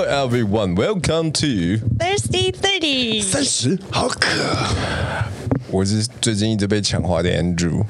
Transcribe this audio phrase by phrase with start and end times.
[0.00, 3.22] Hello everyone, welcome to Thirsty Thirty。
[3.22, 4.30] 三十好渴。
[5.70, 7.84] 我是最近一直被强化的 Andrew。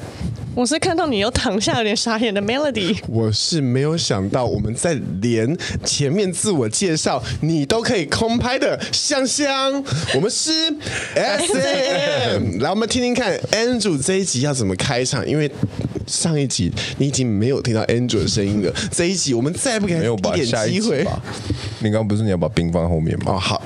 [0.57, 2.99] 我是看到你又躺下有点傻眼的 Melody。
[3.07, 9.73] 我是没有想到我们在连前面自我介绍你都可以空拍的香香。
[10.17, 10.51] 我们是
[11.15, 15.49] SM，来我们听听看 Andrew 这一集要怎么开场，因为
[16.09, 18.75] 上一集你已经没有听到 Andrew 的声音了。
[18.91, 20.03] 这一集我们再不给他
[20.37, 21.07] 一点机会。
[21.83, 23.33] 你刚刚不是你要把冰放后面吗？
[23.33, 23.63] 哦，好，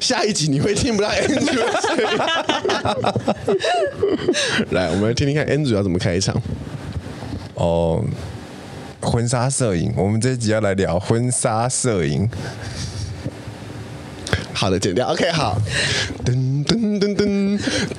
[0.00, 2.04] 下一集你会听不到 Andrew 的声音。
[4.72, 6.34] 来，我们来听听看 Andrew 要怎么开场。
[7.54, 8.04] 哦，
[9.00, 12.28] 婚纱摄影，我们这一集要来聊婚纱摄影。
[14.52, 15.08] 好的，剪掉。
[15.08, 15.56] OK，好。
[16.24, 16.77] 噔噔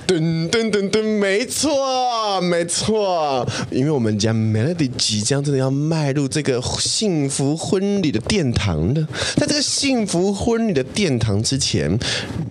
[0.07, 3.47] 噔噔噔噔，没错，没错。
[3.71, 9.07] 因为我们家 Melody 即将真的要迈入这个幸福婚礼的殿堂了。
[9.35, 11.97] 在这个幸福婚礼的殿堂之前，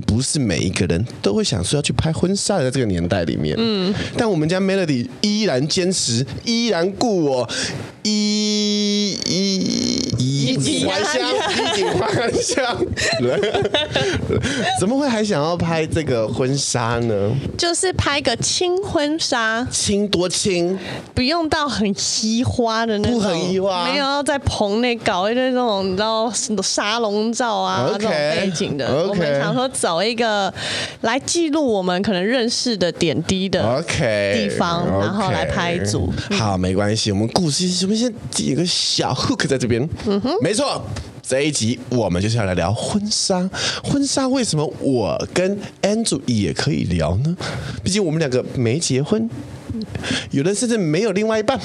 [0.07, 3.57] 不是每一个人都会想说要去拍婚纱的，在这个年代里面。
[3.59, 3.95] 嗯。
[4.17, 7.51] 但我们家 Melody 依然坚持，依然故我，
[8.09, 12.87] 依依依依还乡，衣锦 还乡。
[14.81, 17.31] 怎么会还想要拍这个婚纱呢？
[17.57, 20.79] 就是拍个轻婚纱，轻多轻，
[21.15, 26.31] 不用到很稀花的那种，不很稀花，没有要在棚内搞一堆那种你知道
[26.63, 29.07] 沙龙照啊，okay, 这种背景的。
[29.09, 30.53] 我们想说找一个
[31.03, 36.13] 来记录我们可能认识的点滴的 OK 地方，okay, 然后来拍一组。
[36.31, 36.37] Okay.
[36.37, 39.87] 好，没关系，我们故事是不是先有个小 hook 在这边？
[40.07, 40.83] 嗯哼，没错。
[41.21, 43.51] 这一集我们就是要来聊婚纱。
[43.85, 47.37] 婚纱为什么我跟 Andrew 也可以聊呢？
[47.85, 49.29] 毕竟我们两个没结婚，
[50.31, 51.61] 有的甚至没有另外一半，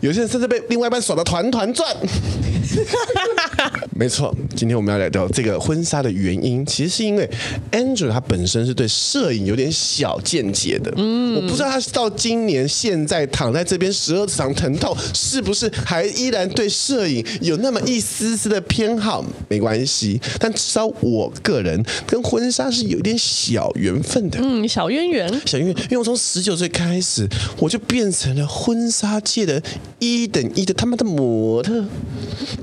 [0.00, 1.94] 有些人甚至被另外一半耍得团团转。
[3.96, 7.28] 没错，今天我们要来聊这个婚纱的原因，其实是因为
[7.72, 10.92] Andrew 他本身是对摄影有点小见解的。
[10.96, 19.24] 嗯，我不知道他到今年现在躺在这边十二指肠疼痛，是不是还依然对摄影有那么一丝丝的偏好？
[19.48, 24.38] 没关系，但至少我个人跟婚纱是有点小缘分的。
[24.42, 27.26] 嗯，小渊源，小渊源，因为我从十九岁开始，
[27.58, 29.55] 我就变成了婚纱界的
[29.98, 31.84] 一等一的他妈的模特。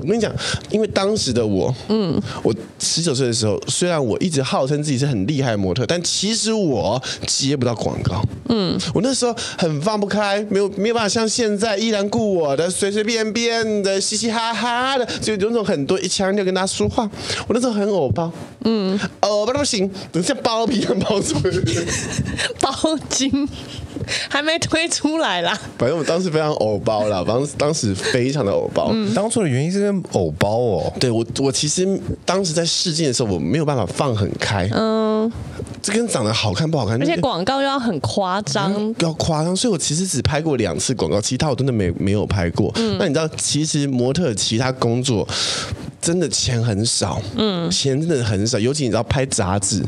[0.00, 0.32] 我跟你讲，
[0.70, 17.08] 因为当时的我，嗯，我十九岁的时候，虽然我一直号称自己是很厉害的模特，但其实我接不到广告，嗯，我那时候很放不开，没有没有办法像现在依然顾我的，随随便便的，嘻嘻哈哈的，就有种很多一腔就跟他说话。
[17.46, 18.30] 我那时候很偶包，
[18.64, 21.54] 嗯，偶包都不行，等像包皮一样包出来，
[22.60, 22.72] 包
[23.08, 23.48] 金。
[24.28, 28.90] 还没推出来啦，反正我当时非常偶包啦，当当时非常的偶包。
[28.92, 30.92] 嗯，当初的原因是因为偶包哦。
[30.98, 31.86] 对我，我其实
[32.24, 34.68] 当时在试镜的时候，我没有办法放很开。
[34.72, 35.30] 嗯，
[35.82, 42.72] 这跟长得好看不好看，而且广告又要很夸张，嗯，要夸张，所以我其实只拍过两次广告，其他我真的没没有拍过。
[42.76, 45.26] 嗯，那你知道，其实模特其他工作。
[46.04, 49.82] 真的钱很少，嗯，钱真的很少，尤其你知道拍杂志，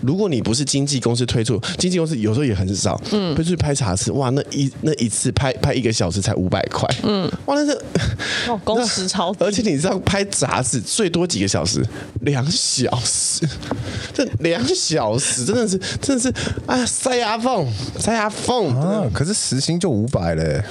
[0.00, 7.72] 如果你不是经纪公司推出，经纪公司有时候也很少，嗯，出去拍杂志，哇，那一那一次拍拍一个小时才五百块，嗯，哇，那是
[8.46, 11.84] 哦，工时超， 而且你知道拍杂志最多几个小时？
[12.20, 13.44] 两小时，
[14.14, 16.32] 这两小时真的是真的是
[16.66, 17.66] 啊，塞牙缝，
[17.98, 20.62] 塞牙缝啊，可是时薪就五百嘞。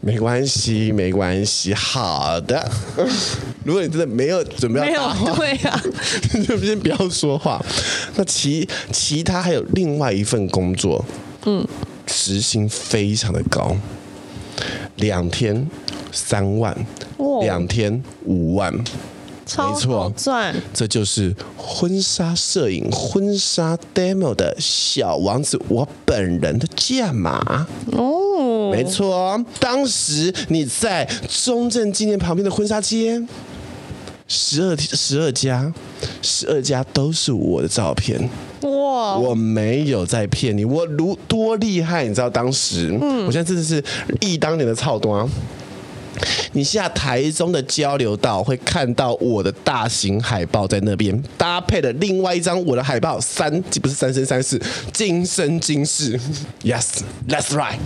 [0.00, 2.70] 没关系，没关系，好的。
[3.64, 5.82] 如果你真的没有准备要打话， 对啊，
[6.46, 7.60] 就先不要说话。
[8.16, 11.04] 那其其他还有另外一份工作，
[11.46, 11.66] 嗯，
[12.06, 13.76] 时薪非常的高，
[14.96, 15.68] 两天
[16.12, 16.76] 三万，
[17.40, 18.72] 两天五万。
[19.58, 20.10] 没错，
[20.72, 27.66] 这就是婚纱摄影、婚纱 demo 的小王子，我本人的价码。
[27.92, 28.70] 哦。
[28.72, 33.22] 没错，当时你在中正纪念旁边的婚纱街，
[34.26, 35.72] 十二十二家，
[36.22, 38.18] 十二家都是我的照片
[38.62, 39.16] 哇！
[39.18, 43.84] 我没有在骗你，我如多厉害，你知道当时，嗯，我现在真的是
[44.20, 45.28] 忆当年的操多。
[46.52, 54.60] 你下台中的交流道会看到我的大型海报在那边，搭配了另外一张我的海报，三不是三生三世，
[54.92, 56.18] 今生今世。
[56.64, 57.78] Yes，that's right。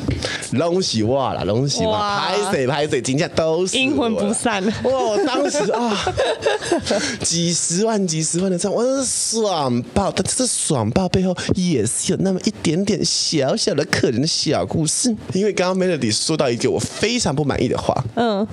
[0.56, 2.28] 恭喜哇啦，恭喜哇！
[2.28, 4.64] 拍水拍水，今天都是阴魂不散。
[4.64, 6.14] 哇，当时啊，
[7.22, 10.12] 几十万几十万的账，我是爽爆。
[10.12, 15.14] 但这爽爆背后也是有那么一点点小小的可怜的小故事。
[15.32, 18.04] 因为刚刚 Melody 说到一个我非常不满意的话。
[18.20, 18.46] 嗯，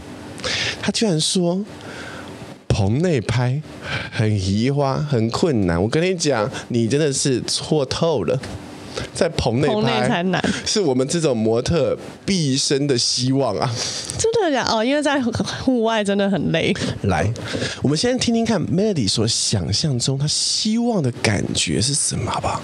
[0.79, 1.65] 他居然说
[2.67, 3.59] 棚内拍
[4.11, 5.81] 很移花，很困难。
[5.81, 8.39] 我跟你讲，你真的是错透了。
[9.13, 13.69] 在棚内拍才难，是我们这种模特毕生的希望啊！
[14.17, 14.83] 真的假哦？
[14.83, 16.73] 因为在户外真的很累。
[17.03, 17.29] 来，
[17.81, 22.61] 我们先听听看 Melody 所想象中他希望的感觉是什么，好不好？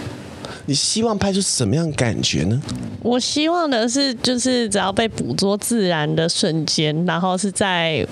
[0.65, 2.61] 你希望拍出什么样的感觉呢？
[3.01, 8.07] 我希望的是，就是只要被捕捉自然的瞬间，然后是在。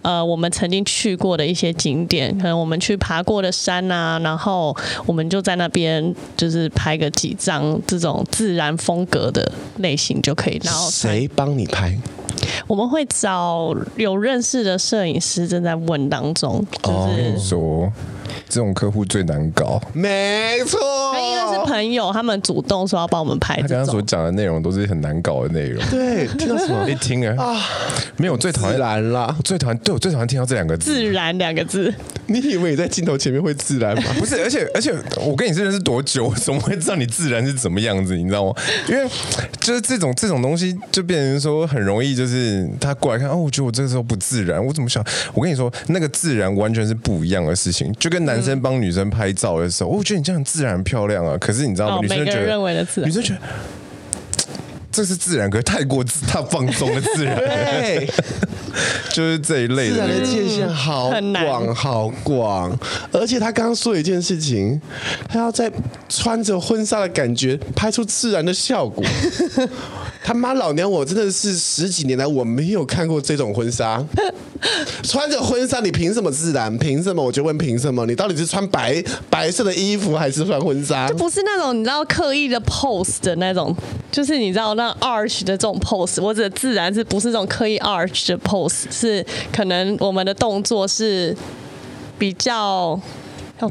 [0.00, 4.74] 呃，我们曾经去过的一些景点，可能我们去爬过的山啊，然后
[5.04, 10.60] 我们就在那边就是拍个几张这种自然风格的类型就可以。
[10.62, 11.98] 然后谁帮你拍？
[12.66, 16.64] 我们会找有认识的摄影师，正在问当中。
[16.82, 17.58] 就是说。
[17.58, 17.92] 哦
[18.48, 20.78] 这种客户最难搞，没错。
[21.12, 23.56] 他应该是朋友，他们主动说要帮我们拍。
[23.60, 25.82] 他刚刚所讲的内容都是很难搞的内容。
[25.90, 26.84] 对，听到什么？
[26.88, 27.60] 一听啊，啊，
[28.16, 31.92] 没有，最讨厌然啦，最讨厌，对我最讨厌听到这两个字，自然两个字。
[32.26, 34.04] 你以为你在镜头前面会自然吗？
[34.18, 38.16] 不是，而且而且，我跟你认识多久，我怎么会知道你自然是怎么样子？
[38.16, 38.54] 你知道吗？
[38.88, 39.06] 因为
[39.60, 42.37] 就是这种这种东西，就变成说很容易，就是
[42.80, 45.04] 他过来看，哦，我觉得我这个时候不自然，我怎么想？
[45.34, 51.36] 我跟你说，那个自然完全是不一样的事情，就跟男生帮女生拍照的时候，我觉得你这样自然漂亮啊。
[51.38, 51.98] 可是你知道吗？
[52.02, 53.40] 女生觉得，女生觉得
[54.90, 57.36] 这是自然，可是太过自，太放松的自然。
[57.38, 58.08] 对，
[59.12, 59.94] 就是这一类的。
[59.94, 62.78] 自然的界限好广，好广。
[63.12, 64.80] 而且他刚刚说一件事情，
[65.28, 65.70] 他要在
[66.08, 69.04] 穿着婚纱的感觉拍出自然的效果。
[70.24, 74.04] 他妈老娘，我真的是十几年来我没有看过这种婚纱。
[75.02, 76.76] 穿着婚纱，你凭什么自然？
[76.78, 77.22] 凭什么？
[77.22, 78.04] 我就问凭什么？
[78.06, 81.08] 你到底是穿白白色的衣服，还是穿婚纱？
[81.08, 83.74] 就不是那种你知道刻意的 pose 的那种，
[84.10, 86.22] 就是你知道那 arch 的这种 pose。
[86.22, 88.84] 我指的自然是不是这种刻意 arch 的 pose？
[88.90, 91.36] 是可能我们的动作是
[92.18, 93.00] 比较。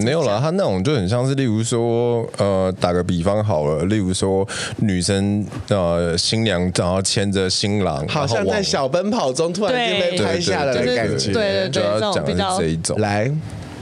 [0.02, 4.46] 没有了，他那种就很像是，例如说，呃，打个比方好了，例如说，
[4.80, 13.32] 女生呃新娘然后牵着新郎，好像在小奔跑中突然间被拍下来的感觉，对对，对，对，就要讲的是这一种来。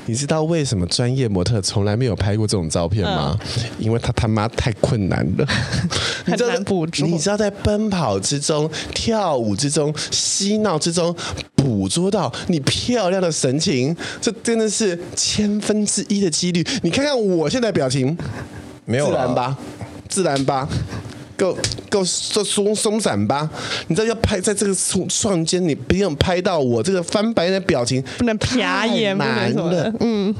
[0.08, 3.38] 你知道为什么专业模特从来没有拍过这种照片吗？
[3.58, 5.46] 嗯、因为他他妈太困难了，
[6.26, 7.08] 很难捕捉。
[7.08, 11.16] 你知道在奔跑之中、跳舞之中、嬉闹之中
[11.56, 16.66] 捕捉到你漂亮的神情，这真的是千分之一的几率。
[16.84, 18.18] 你看看我现在表情，
[18.86, 19.58] 没有自然吧？
[20.08, 20.70] 自然吧？
[21.38, 21.58] 够
[21.90, 23.50] 够松松松散吧？
[23.88, 30.34] 你知道要拍在这个瞬瞬间，你不用拍到我这个翻白眼的表情，不能瞟眼，难了，嗯。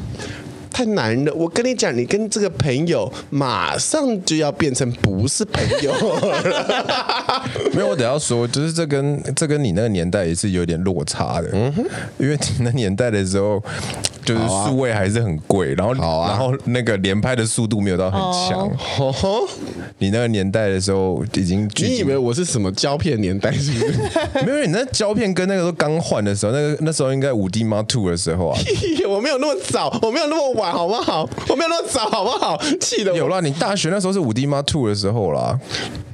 [0.76, 7.42] 太难了，我跟你讲，你跟这个朋友马上就要变成不是朋友了。
[7.72, 11.48] 没有，我等要说，就是这跟这跟你那个年代也是有点落差的。
[11.54, 11.86] 嗯哼，
[12.18, 13.64] 因为你那年代的时候，
[14.26, 18.70] 就是数位还是很贵，然后啊，然后那个连拍的速度没有到很强。
[19.00, 19.48] 哦，
[20.00, 23.94] 你那个年代的时候已经，你以为我是什么胶片年代是不是？
[24.46, 28.60] 没有，你那胶片跟那个都刚换的时候，那个那时候应该五 D Mark Two 的时候啊。
[29.08, 30.65] 我没有那么早，我没有那么晚。
[30.72, 31.30] 好不好？
[31.50, 32.60] 我没有那么早，好不好？
[32.80, 35.60] 气的有了，你大学那时候是五 D Mark Two 的时候啦，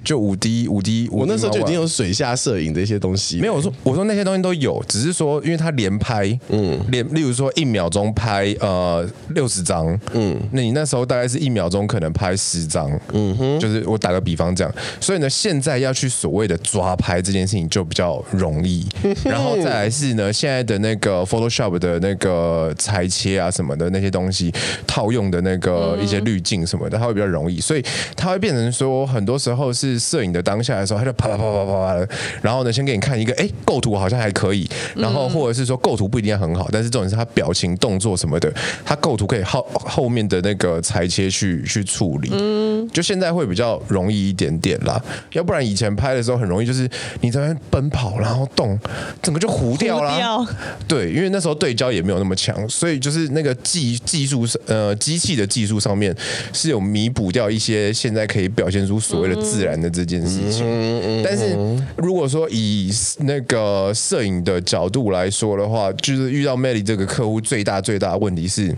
[0.03, 3.39] 就五 D 五 D，我那时候就已经有水下摄影这些东西。
[3.39, 18.87] 没有我说，我说那些东西都有，只是说因为它连拍，嗯，连例如说一秒钟拍呃六十张，嗯，那你那时候大概是一秒钟可能拍十张，嗯哼，就是我打个比方这样，所以呢，现在要去所谓的抓拍这件事情就比较容易，
[19.23, 24.40] 然后再来是呢，现在的那个 Photoshop 的那个裁切啊什么的那些东西。
[24.87, 27.83] 套用的那个一些滤镜什么的，它会比较容易，所以
[28.15, 32.07] 它会变成说，很多时候是摄影的当下的时候，它就啪啪啪啪啪啪的，
[32.41, 38.51] 然后呢，先给你看一个，哎，构图好像还可以，然后或者是说构图不一定要很好，但是重点是它表情动作什么的，
[38.85, 45.01] 它构图可以后后面的那个裁切去去处理，嗯，就现在会比较容易一点点啦，
[45.33, 48.79] 要不然以前拍的时候很容易就是你在那边奔跑然后动，
[49.21, 50.47] 整个就糊掉了，
[50.87, 54.20] 对，因为那时候对焦也没有那么强，所以就是那个技技术。
[54.21, 56.15] 技术上，呃，机器的技术上面
[56.53, 61.23] 是有弥补掉一些现在可以表现出所谓的自然的这件事情。
[61.23, 61.57] 但是
[61.97, 68.75] 如果说以那个摄影的角度来说的话，就是遇到 Melody 这个客户最大最大的问题是，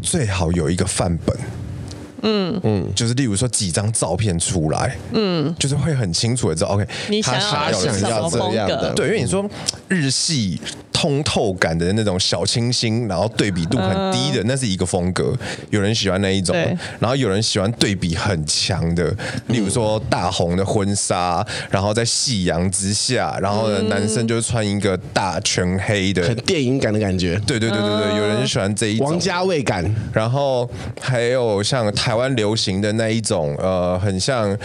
[0.00, 1.36] 最好有一个范本。
[2.22, 9.46] 嗯嗯，就是例如说几张照片出来，嗯，就是会很清楚的知道，OK，你想要他想要这样的，对，因为你说
[9.88, 10.58] 日系。
[10.98, 15.32] 通透感的那种小清新，然后对比度很低的，那是一个风格。
[15.70, 16.56] 有人喜欢那一种，
[16.98, 19.14] 然后有人喜欢对比很强的，
[19.46, 27.40] 例如说大红的婚纱，然后在夕阳之下，然后呢，男生就穿一个大全黑的，很电影感的感觉。
[27.46, 30.68] 对对对对对，有人喜欢这一种王家卫感，然后
[31.00, 34.58] 还有像台湾流行的那一种，呃，很像。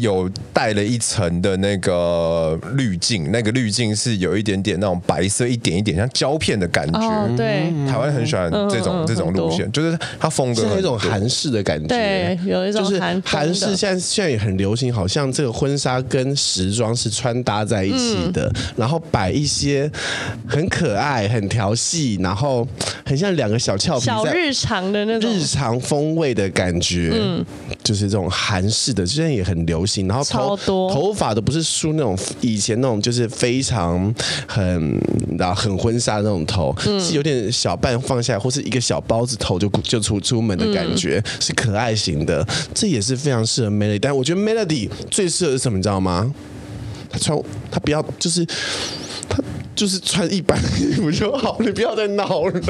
[0.00, 7.00] 有带了一层的那个滤镜，那个滤镜是有一点点那种白色，一点一点像胶片的感觉。
[7.00, 11.88] 哦、对，台湾很喜欢这种、嗯、这种路线，就是它风格是那种韩式的感觉。
[11.88, 19.90] 对，有一种就是韩式，现在现在也很流行，好像这个婚纱跟时装是穿搭在一起的，嗯、然后摆一些
[20.48, 22.66] 很可爱、很调戏，然后
[23.04, 25.30] 很像两个小俏皮，小日常的那种。
[25.30, 27.10] 日常风味的感觉。
[27.12, 27.44] 嗯，
[27.82, 30.08] 就是这种韩式的，现在也很流行。
[30.08, 30.56] 然后头
[30.88, 34.14] 头发都不是梳那种以前那种，就是非常
[34.46, 35.00] 很
[35.38, 42.46] 然后很婚纱那种头，嗯、是有点小半放下来，或是一个小包子头就就出出门的感觉，嗯、是可爱型的。
[42.72, 46.32] 这也是非常适合 Melody，但我觉得 Melody 最适合是什么，你知道吗？
[47.10, 47.38] 他穿
[47.70, 48.52] 他不要就是他。
[49.74, 52.60] 就是穿一般衣服就好，你不要再闹了。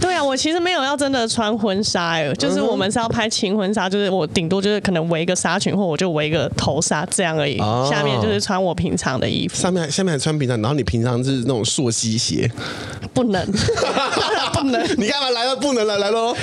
[0.00, 7.58] 对啊，我其实没有要真的穿婚纱哎，就是我们是要拍情婚纱，就是我顶多就是可能围一个纱裙，或我就围一个头纱这样而已。
[7.58, 9.56] 哦、下面就是穿我平常的衣服。
[9.56, 12.50] 上面下面还穿平常，然后你平常是那种溯溪鞋，
[13.12, 13.44] 不能，
[14.52, 14.82] 不能。
[14.96, 15.56] 你干嘛来了？
[15.56, 16.34] 不能了，来喽！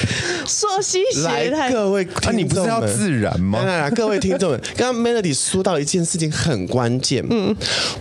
[0.46, 3.60] 溯溪鞋太，各位啊，你不是要自然吗？
[3.60, 7.56] 来来来，各位听众们， 刚刚 Melody 说到一件事情很关键，嗯，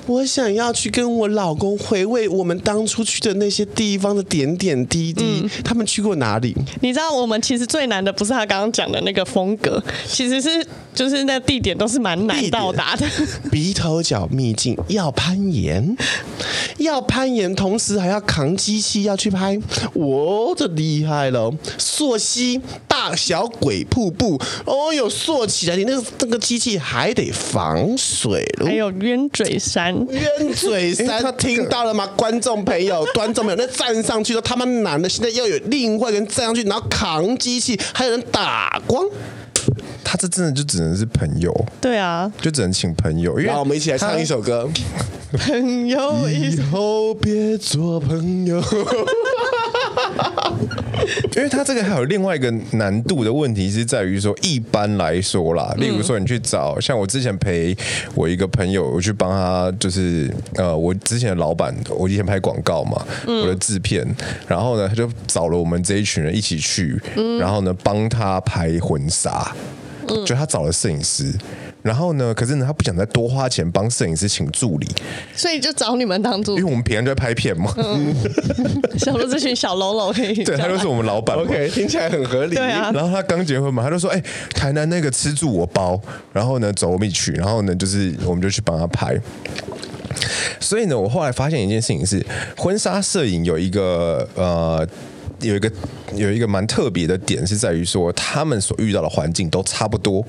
[0.06, 1.78] 我想要去跟我老公。
[1.92, 6.56] 回味我们当初去的那些地方的点点滴滴，嗯、他们去过哪里？
[6.80, 13.06] 你知道，我们其实最难的不是他刚刚讲的那个风格，其实是就是那地点都是蛮难到达的。
[13.50, 15.94] 鼻头角秘境要攀岩，
[16.78, 19.60] 要攀岩，同时还要扛机器要去拍，
[19.92, 21.52] 我的厉害了！
[21.76, 22.58] 溯溪
[23.02, 31.82] 大小鬼瀑布，哦哟，溯起来，你那个那个机器还得防水，还有冤嘴山，冤嘴山，他听到。
[31.82, 32.06] 了吗？
[32.16, 39.04] 观众朋友， 观众朋友，那站上去都他妈难的，现在要有另外一个人站上去，然后扛机器，还有人打光，
[40.04, 41.52] 他这真的就只能是朋友。
[41.80, 43.36] 对啊，就只能请朋友。
[43.36, 44.70] 让我们一起来唱一首歌。
[45.36, 48.62] 朋友，以后别做朋友。
[51.36, 57.76] 因为他这个还有另外一个难度的问题是在于说，一般来说啦，例如说你去找像我之前陪
[58.14, 64.06] 我一个朋友，我去帮他，就是呃，我之前的老板，我以前拍广告嘛，我的制片，
[64.46, 67.00] 然后呢，他就找了我们这一群人一起去，
[67.40, 69.52] 然后呢，帮他拍婚纱，
[70.24, 71.32] 就他找了摄影师。
[71.82, 72.32] 然后呢？
[72.32, 74.88] 可是呢，他不想再多花钱帮摄影师请助理，
[75.34, 76.60] 所以就找你们当助理。
[76.60, 77.74] 因为我们平常就在拍片嘛。
[77.76, 78.14] 嗯、
[78.96, 80.32] 想说这群小喽啰可以。
[80.44, 81.36] 对，他就是我们老板。
[81.36, 82.54] OK，听起来很合理。
[82.54, 82.92] 对啊。
[82.92, 84.24] 然后他刚结婚嘛，他就说：“哎、欸，
[84.54, 86.00] 台南那个吃住我包。”
[86.32, 87.32] 然后呢，走我们一起去。
[87.32, 89.18] 然后呢，就是我们就去帮他拍。
[90.60, 92.24] 所以呢，我后来发现一件事情是，
[92.56, 94.86] 婚纱摄影有一个呃。
[95.42, 95.70] 有一个
[96.14, 100.24] 有一个蛮特别的点是在于说，他们所遇到的环境都差不多。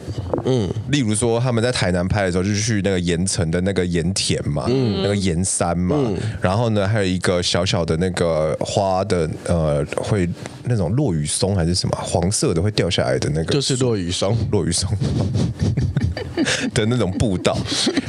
[0.45, 10.27] 嗯，例如说他们在台南拍的时候，就去那个盐城的那个盐田嘛，嗯，那个盐山嘛，嗯、然后呢，还有一个小小的那个花的呃，会
[10.65, 14.89] 那种落雨松还是什么黄色的会掉下来的那个，就是落雨松，落雨松
[16.73, 17.57] 的那种步道。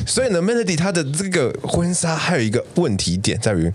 [0.07, 3.73] 所以呢，Melody 他的这个婚纱还有一个问题点在于，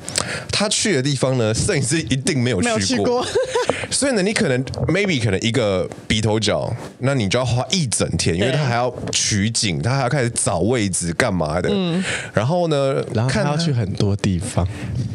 [0.51, 3.25] 他去的地方呢，摄影师一定没有去过。
[3.89, 11.69] 所以呢，你可能 maybe 可能一个鼻头角，那你就要花一整天，因为他还要取景，他还要开始找位置干嘛的。
[11.71, 14.67] 嗯，然后呢，然后他要去很多地方，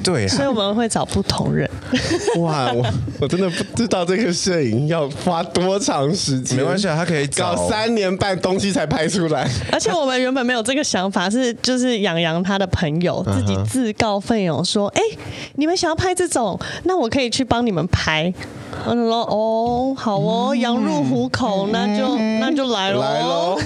[0.02, 1.70] 对，所以我们会找不同人。
[2.38, 2.84] 哇，我
[3.20, 6.58] 我真的不知道这个摄影要花多长时间。
[6.58, 9.48] 没关系啊，他可以搞三年半东西才拍出来。
[9.72, 15.00] 而且我们原本没有这个想法，是就是杨洋他的朋友自己自告奋勇说：“哎，
[15.54, 18.32] 你们想要拍这种，那我可以去帮你们。”拍，
[18.86, 23.00] 我说哦，好哦，羊入虎口，那就那就来喽。
[23.00, 23.58] 来喽，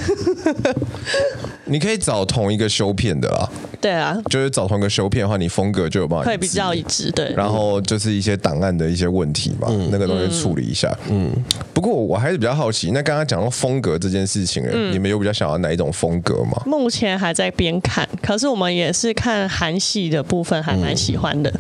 [1.64, 3.48] 你可以找同一个修片的啦。
[3.80, 7.10] 对啊，就是找同一个修片的话，你风格就有办法会比较一致。
[7.12, 10.92] 对，然后就是一些档案的一些问题嘛，嗯、那个东西处理一下。
[11.08, 11.30] 嗯，
[11.72, 16.62] 不过我还是比较好奇，那刚刚讲到风格这件事情，嗯、你们有比较想要哪一种风格吗？
[16.66, 21.52] 目前还在边看，可是我们也是看韩系的部分，还蛮喜欢的。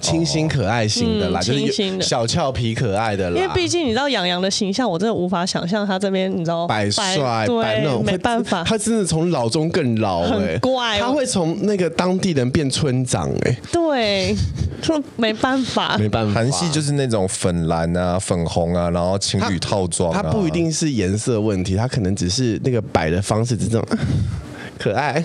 [0.00, 3.40] 清新可爱型的啦，就是小俏皮可爱的啦。
[3.40, 14.34] 因为毕竟你知道杨洋的形象，我真的无法想象他这边你知道摆帅摆那种，没办法，他真的从老中更老哎，怪，他会从那个当地人变村长哎，对，
[14.82, 23.84] 说没办法， 没办法，韩系就是那种粉蓝啊、粉红啊，然后情侣套装，它不一定是颜色问题，它可能只是那个摆的方式这种
[24.78, 25.22] 可爱。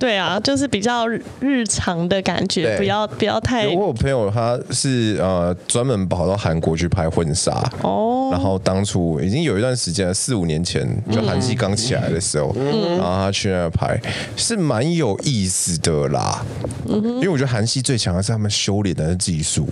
[0.00, 1.06] 对啊，就是比较
[1.40, 3.68] 日常的感觉，不要不要太。
[3.68, 7.52] 我有朋友他是呃专门跑到韩国去拍婚纱
[7.82, 14.00] 哦，然后当初已经有一段时间，四五年前就韩系刚起来的时候，嗯、然后他去那拍，
[14.36, 16.42] 是蛮有意思的啦。
[16.88, 19.68] 嗯、因为我觉得韩系最强的是他们修脸的技术。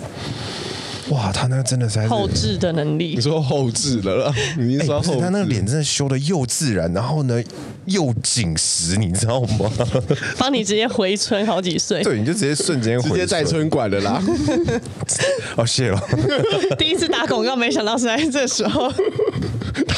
[1.10, 3.14] 哇，他那个真的是后置的能力。
[3.14, 4.34] 你说后置的了？
[4.58, 7.42] 你说后、欸、他那个脸真的修的又自然，然后呢
[7.86, 9.70] 又紧实，你知道吗？
[10.38, 12.02] 帮你直接回春好几岁。
[12.02, 14.22] 对，你就直接瞬间回直接在春管了啦。
[15.56, 16.00] 哦，谢了。
[16.78, 18.92] 第一次打广告，没想到是在这时候。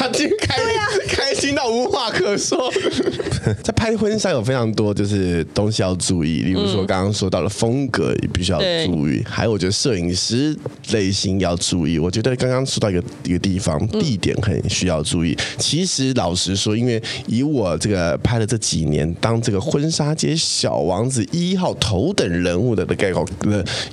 [0.01, 2.73] 他今天开、啊、开心到无话可说。
[3.63, 10.57] 在拍婚纱有非常多就是东西要注意，例如说刚刚说到了风格也必须要注意，对还有我觉得摄影师
[10.91, 11.99] 类型要注意。
[11.99, 15.37] 我觉得刚刚说到一个一个地方地点很需要注意。
[15.59, 23.23] 其实老实说，因为以我这个拍了这几年当这个婚纱街小王子一号头等人物的的概括，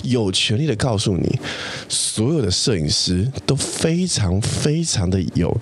[0.01, 1.39] 有权利的告诉你，
[1.87, 5.55] 所有的摄影师都非常非常的有。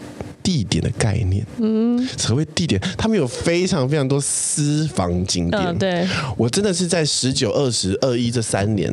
[0.47, 5.61] 地点的概念，嗯，所谓地点，他们有非常非常多私房景点。
[5.61, 8.89] 嗯、对，我真的是在十九、二十、二一这三年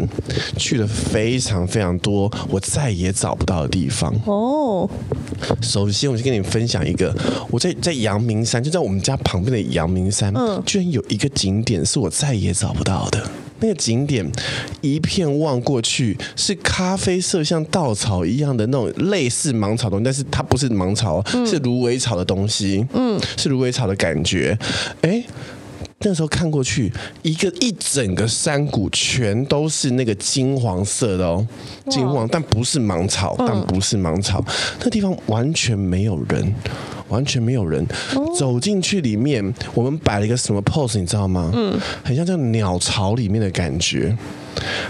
[0.57, 4.13] 去了非常非常多我再也找不到的地方。
[4.27, 4.91] 哦，
[5.63, 7.15] 首先我就跟你分享一个，
[7.53, 13.23] 我在在阳明山，就在我们家旁边的阳明山，嗯，居然有一个景点是我再也找不到的。
[13.65, 14.31] 那个景点，
[14.83, 22.85] 一片望过去是咖啡色，像稻草一样的那种类似芒草东西，但是它不是芒草，嗯、是芦苇草的东西。
[22.93, 24.59] 嗯，是芦苇草的感觉。
[25.01, 25.25] 哎，
[26.01, 31.47] 那时候看过去，一个一整个山谷全都是那个金黄色的哦，
[31.89, 36.55] 金黄，但不是芒草，但不是芒草，嗯、那地方完全没有人。
[37.09, 37.87] 完全没有人。
[38.37, 41.53] 走进去里面，我们摆了一个什么 pose，你知道吗？
[41.55, 44.17] 嗯，很像这鸟巢里面的感觉，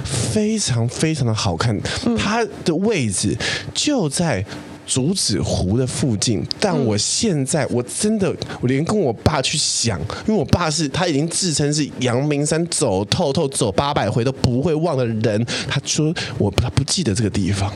[0.04, 1.78] 非常非常的好看。
[2.16, 3.36] 它的位置
[3.74, 4.42] 就在
[4.86, 17.72] 竹子湖的附近，但我现在我真的我连跟我爸去想，因为我爸是他已经自称是阳明山走透透走八百回都不会忘的人，他说我他不记得这个地方。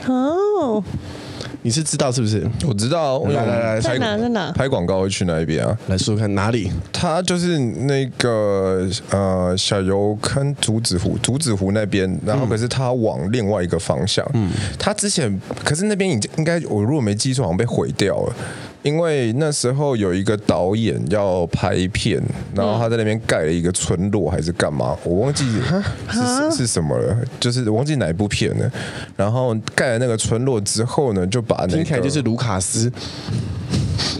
[1.61, 2.47] 你是知道是不是？
[2.67, 4.51] 我知道，来来来，在哪在哪？
[4.53, 5.77] 拍广告会去哪一边啊？
[5.87, 6.71] 来说说看哪里？
[6.91, 14.25] 它就是那个呃小油坑竹子湖，竹子湖那边，然后可是它往另外一个方向。
[14.33, 18.35] 嗯，它之前可是那边已经应该我如果没记错，好像被毁掉了。
[18.81, 22.21] 因为那时候有一个导演要拍片，
[22.55, 25.45] 然后他在那边盖了一个村落还是干嘛，我忘记
[26.09, 28.71] 是是什么了，就是忘记哪一部片了。
[29.17, 32.91] 然后盖了那个村落之后呢，就把那个就是卢卡斯。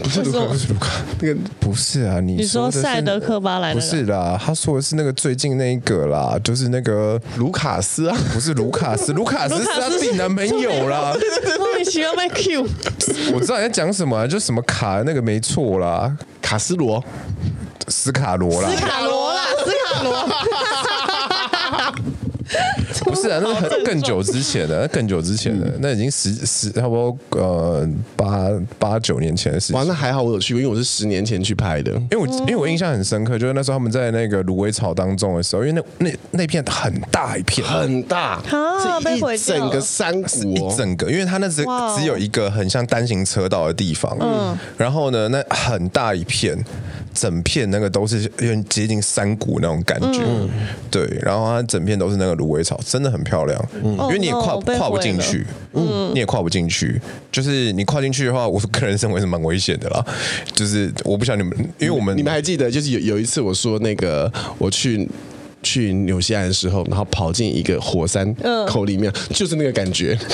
[0.02, 0.90] 不是卢卡，不是卢卡，
[1.20, 3.74] 那个不是啊，你说赛德克巴莱？
[3.74, 11.12] 不是啦，他说的是那个最近那一个啦，就是那个卢卡斯啊，不是卢卡斯， 卢卡斯是他自己男朋友啦。
[11.58, 12.66] 莫名其妙被 Q，
[13.34, 17.02] 我知道你在讲什么，就什么卡那个没错啦，卡斯罗，
[17.88, 20.28] 斯卡罗啦，斯卡罗啦，斯卡罗。
[23.10, 29.76] 不是啊，那很更久之前的，那更久之前的，嗯、那已经十十差不多呃八八九年前的事情。
[29.76, 31.90] 哇，那还好我有去过，因为我是十年前去拍的。
[31.92, 41.64] 因为我因为我印象很深刻，就是那时候他们在那个芦苇草当中的时候，因为那那那片很大一片，很大，是一整个山谷，一整个，因为它那只
[41.96, 46.56] 只有一个很像单行车道的地方，嗯，然后呢，那很大一片。
[47.12, 50.48] 整片那个都是有点接近山谷那种感觉，嗯、
[50.90, 53.68] 对，然后它整片都是那个芦苇草，真的很漂亮。
[53.82, 57.00] 嗯、因为你也跨、哦、跨不进去，嗯，你也跨不进去，
[57.32, 60.04] 就是你跨进去的话，我个人认为是蛮危险的啦。
[60.54, 65.08] 就是我不晓得你们，因为我们你们还记得，就是有有一次我说那个我去。
[65.62, 68.34] 去纽西兰的时候，然后跑进一个火山
[68.66, 70.18] 口里面，嗯、就是那个感觉。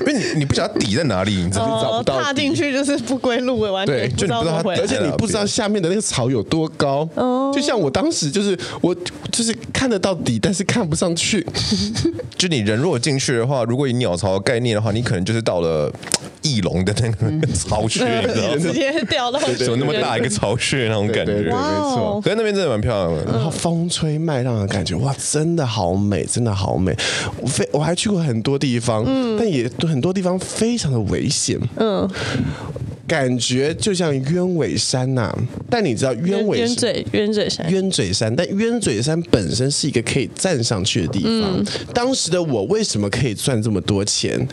[0.00, 2.20] 因为你你不晓得底在哪里，你真的找不到。
[2.20, 7.08] 踏进去就是不归路，完全不知道它，而且你不知道下面的那个草有多高。
[7.14, 8.94] 哦，就像我当时就是我
[9.30, 11.46] 就是看得到底，但是看不上去。
[12.36, 15.92] 就你人如果进去的话，如果以鸟巢的概念的话，你可能就是到了
[16.42, 18.56] 翼龙的那个巢穴，你知道吗？
[18.58, 22.20] 直接掉到什么那么大一个巢穴那种感觉，对对对，没错。
[22.24, 26.96] 可是那边真的蛮漂亮的，然后风吹麦浪的感觉，哇，真的好美，真的好美。
[27.40, 32.08] 我非我还去过很多地方，嗯，但也很多地方非常的危险，嗯。
[33.06, 41.58] 感觉就像鸢尾山呐、啊，但你知道鸢尾鸢嘴鸢嘴山鸢嘴山，但鸢嘴山本身是一个可以站上去的地方。
[41.58, 44.46] 嗯、当时的我为什么可以赚这么多钱？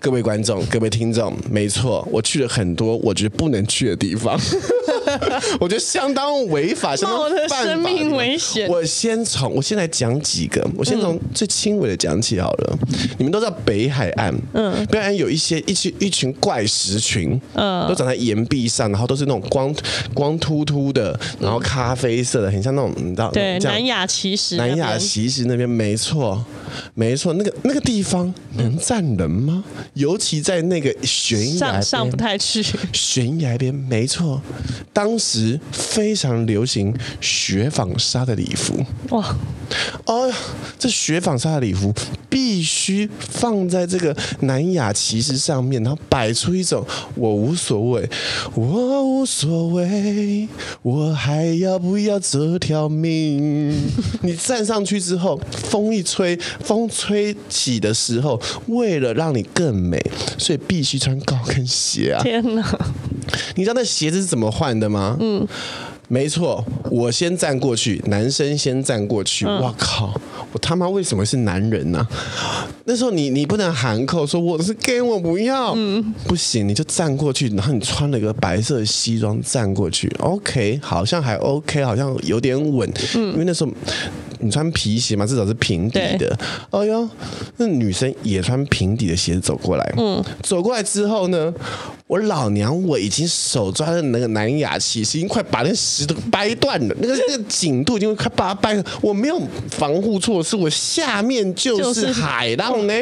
[0.00, 4.38] 各位观众，各位听众，没错，我去了很多我觉得不能去的地方。
[5.58, 8.68] 我觉得相当违法，相当犯法，生命危险。
[8.68, 12.78] 我先从我先来讲几个，我先从最轻微的讲起好了。
[12.80, 19.74] 嗯、你们都知道北海岸，嗯，北海岸有一些一群一群怪石群，嗯，都长在岩壁上，然后都是那种光
[20.14, 23.30] 光秃秃的，然后咖啡色的，很像那种你知道？
[23.32, 26.44] 对，南亚奇石，南亚奇石那边没错，
[26.94, 29.64] 没错，那个那个地方能站人吗？
[29.94, 34.40] 尤其在那个悬崖，上上不太去，悬崖边没错。
[34.92, 39.36] 当时非常流行雪纺纱的礼服哇，
[40.06, 40.32] 哦，
[40.78, 41.94] 这雪纺纱的礼服
[42.28, 48.08] 必须放在这个南亚骑士上面，然后摆出一种我无所谓，
[48.54, 50.48] 我无所谓，
[50.82, 53.70] 我还要不要这条命？
[54.22, 59.98] 你站上去之后，风一吹，风吹起的时候，为了让你更美，
[60.36, 62.22] 所以必须穿高跟鞋啊！
[62.22, 62.78] 天哪！
[63.56, 65.16] 你知道那鞋子是怎么换的吗？
[65.20, 65.46] 嗯，
[66.08, 69.44] 没错，我先站过去，男生先站过去。
[69.44, 70.20] 我、嗯、靠，
[70.52, 72.66] 我他妈为什么是男人呢、啊？
[72.84, 75.74] 那时候你你不能喊口说我是 gay，我不要。
[75.76, 80.10] 嗯，不行，你就站过去，然后你穿了一个白色的西装站过去。
[80.20, 82.90] OK，好像还 OK，好像有点稳。
[83.14, 83.70] 嗯，因为那时候
[84.40, 86.38] 你穿皮鞋嘛，至少是平底的。
[86.70, 87.08] 哎呦，
[87.56, 89.94] 那女生也穿平底的鞋子走过来。
[89.96, 91.52] 嗯，走过来之后呢？
[92.06, 98.82] 我老娘我已经手抓着那个南亚骑士，已经快把那个石头掰断了，那个那个紧度已经快把它掰了。
[99.02, 99.38] 我没有
[99.70, 102.94] 防护措施，我下面就是海浪呢，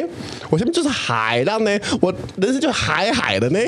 [0.49, 3.59] 我下面就是海浪呢，我人生就海海的呢。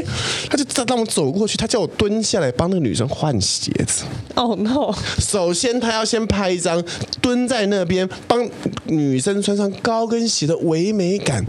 [0.49, 4.03] 他就让我走过去，他叫我蹲下来帮那个女生换鞋子。
[4.35, 4.93] 哦 no！
[5.19, 6.83] 首先他要先拍一张
[7.21, 8.49] 蹲在那边帮
[8.85, 11.45] 女生穿上高跟鞋的唯美感。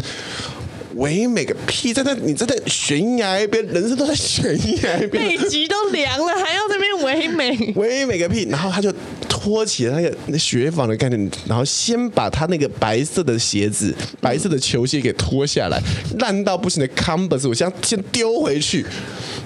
[0.96, 1.94] 唯美个屁！
[1.94, 7.72] 在那，你在那悬崖边，人生都在悬崖边，背脊都凉了，还要在那边唯美？
[7.76, 8.46] 唯美个屁！
[8.50, 8.92] 然后他就
[9.42, 15.80] 脱起了那个雪纺的概念，然后先把他那个白色的鞋子、白色的球鞋给脱下来，
[16.18, 18.84] 烂到不行的 Converse，我先先丢回去。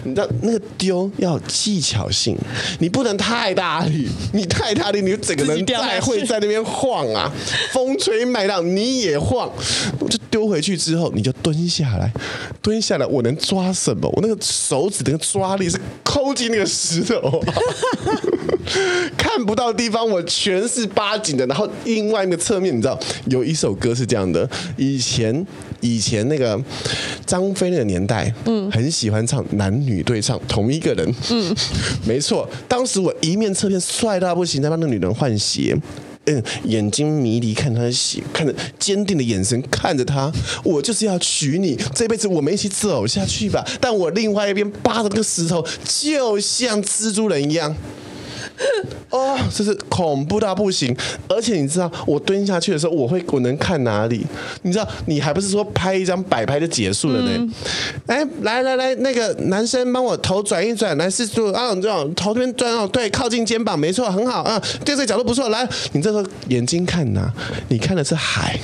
[0.06, 2.36] 你知道那个丢要技巧性，
[2.80, 7.32] 你不能太大力，你太大力，你整个人再会在那边晃啊，
[7.72, 9.50] 风吹麦浪你也晃，
[10.00, 12.12] 我就丢回去之后，你就蹲下来，
[12.60, 14.10] 蹲下来，我能抓什么？
[14.10, 17.42] 我那个手指的抓力是抠进那个石头，
[19.16, 25.46] 看不到地方我全是八紧的，然后另外一个侧面，你知道有一首歌是这样的，以前。
[25.80, 26.58] 以前那个
[27.26, 31.54] 张飞那个年代，嗯，很喜欢唱男女对唱同一个人，嗯，
[32.08, 32.48] 没错。
[32.66, 35.76] 当时我一面侧面帅到不行，在帮那个女人换鞋，
[36.24, 40.32] 嗯，眼睛迷离看他的鞋，看着坚定的眼神看着他，
[40.64, 43.62] 我就是要娶你，这辈子我们一起走下去吧。
[43.78, 47.76] 但我另外一边扒着那个石头，就像蜘蛛人一样。
[49.10, 50.96] 哦，这是恐怖到不行！
[51.28, 54.24] 而且你知道，我蹲下去的时候，我会我能看哪里？
[54.62, 57.52] 你知道，你还不是说拍一张摆拍就结束了呢？
[58.06, 65.48] 哎、嗯，来来来，那个男生帮我头转一转，来试试啊，这样头这边转哦，对，靠近肩膀，没错，很好啊，对，这个角度不错。
[65.48, 67.32] 来，你这个眼睛看哪？
[67.68, 68.58] 你看的是海。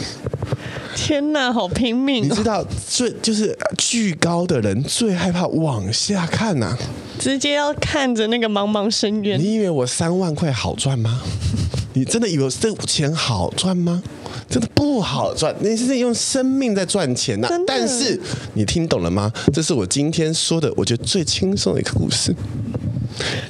[0.96, 2.26] 天哪，好拼命、哦！
[2.28, 6.78] 你知道，最就是巨高的人最害怕往下看呐、啊，
[7.20, 9.38] 直接要看着那个茫茫深渊。
[9.38, 11.20] 你以为我三万块好赚吗？
[11.92, 14.02] 你真的以为这钱好赚吗？
[14.48, 15.54] 真的不好赚。
[15.60, 17.54] 你是在用生命在赚钱呐、啊。
[17.66, 18.18] 但是
[18.54, 19.30] 你听懂了吗？
[19.52, 22.34] 这是我今天说的，我觉得最轻松的一个故事。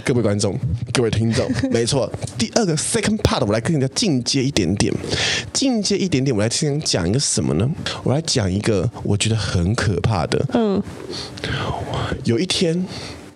[0.05, 0.59] 各位观众，
[0.93, 2.11] 各位听众， 没错。
[2.37, 4.93] 第二个 second part，我来跟你家进阶一点点，
[5.53, 7.71] 进阶一点点，我来先讲一个什么呢？
[8.03, 10.45] 我来讲一个我觉得很可怕的。
[10.55, 10.83] 嗯，
[12.25, 12.85] 有一天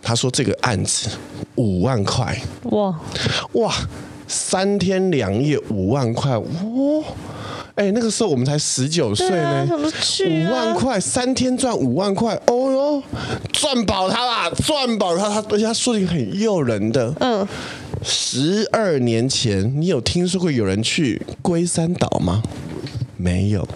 [0.05, 1.09] 他说这个案子
[1.57, 2.95] 五万块，哇。
[3.55, 3.75] 哇，
[4.29, 6.47] 三天两夜五万块，哇！
[7.75, 13.03] 哎，那个时候我们才十九岁呢，啊、五万块三天赚五万块，哦哟，
[13.53, 17.47] 赚饱他啦，赚饱他，他而且他说了一个很诱人的，嗯，
[18.03, 22.43] 十二年前你有听说过有人去龟山岛吗？
[23.17, 23.67] 没有，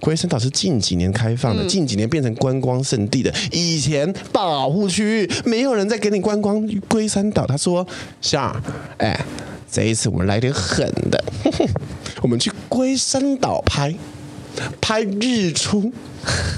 [0.00, 3.32] 龟山岛是近几年开放的，嗯、近几年变成观光胜地的。
[3.52, 7.46] 以前保护区域，没有人在给你观光龟山岛。
[7.46, 7.86] 他说
[8.20, 8.60] ：“夏，
[8.98, 9.18] 哎，
[9.70, 11.66] 这一次我们来点狠的，呵 呵
[12.22, 13.94] 我们去龟山岛拍
[14.80, 15.92] 拍日出。”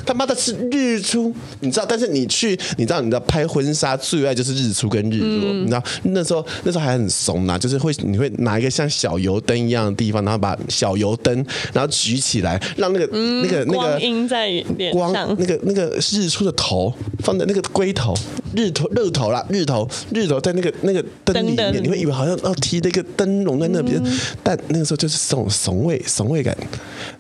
[0.07, 1.85] 他妈的是日出，你知道？
[1.87, 3.03] 但是你去，你知道？
[3.03, 5.83] 你知道拍婚纱最爱就是日出跟日落，嗯、你知道？
[6.05, 11.35] 那时候那时候还很怂呐，就是会你会拿一个像小油灯一样的地方，然后把小油灯
[11.75, 18.15] 然后举起来，让那个、嗯、那个那个光阴在光那个那个日出的头放在那个龟头
[18.57, 26.57] 日头日头啦，日头日头在那个那个灯里面，你会以为好像哦提了一个灯笼在那边，嗯、但那个时候就是这种怂味怂味感。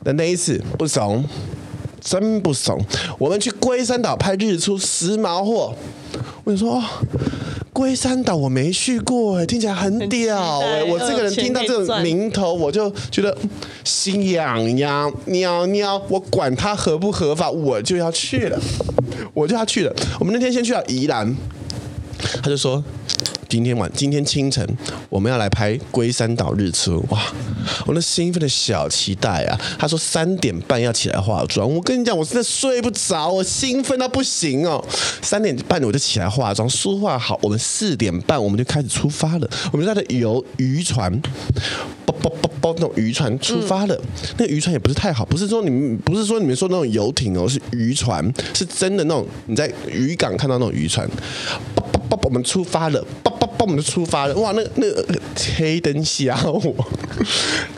[0.04, 1.24] 的那一次不怂。
[2.00, 2.80] 真不怂，
[3.18, 5.74] 我们去龟山岛拍日出，时髦货。
[6.14, 6.82] 我跟你说，哦，
[7.72, 13.36] 龟山岛我没去过，哎，听起来很屌，哎，我这个人听到这种名头，我就觉得
[13.84, 18.58] 心痒痒，喵喵，我管它合不合法，我就要去了，
[19.34, 19.94] 我就要去了。
[20.20, 21.36] 我们那天先去了宜兰，
[22.40, 22.82] 他就说。
[23.48, 24.62] 今天晚，今天清晨，
[25.08, 27.18] 我们要来拍龟山岛日出，哇！
[27.86, 29.58] 我那兴奋的小期待啊！
[29.78, 34.84] 他说三点半要起来化妆，我跟你讲，我真的睡不着，我兴奋到不行哦。
[35.22, 39.48] 三点半我就起来化妆，梳化好，我们四点半我们就开始出发了。
[39.72, 41.10] 我们在那游渔船，
[42.04, 43.94] 包包包包那种渔船出发了。
[43.94, 51.08] 嗯、那渔船也不是太好，不是说你们不是说你们说那种游艇哦，是渔船，是真的那种你在渔港看到那种渔船。
[52.24, 53.02] 我们出发了。
[53.38, 54.86] 嘣嘣就出发了，哇，那那
[55.56, 56.74] 黑灯瞎火，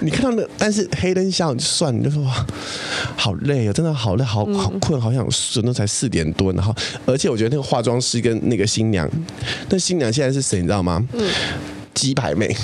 [0.01, 2.47] 你看到那，但是黑灯瞎我就算，你就说哇，
[3.17, 6.75] 好累啊，真的好累，好好困，好想睡，那才四点多，然后
[7.07, 9.09] 而且我觉得那个化妆师跟那个新娘，
[9.69, 11.07] 那新娘现在是谁，你知道吗？
[11.13, 11.23] 嗯，
[11.95, 12.55] 鸡排妹。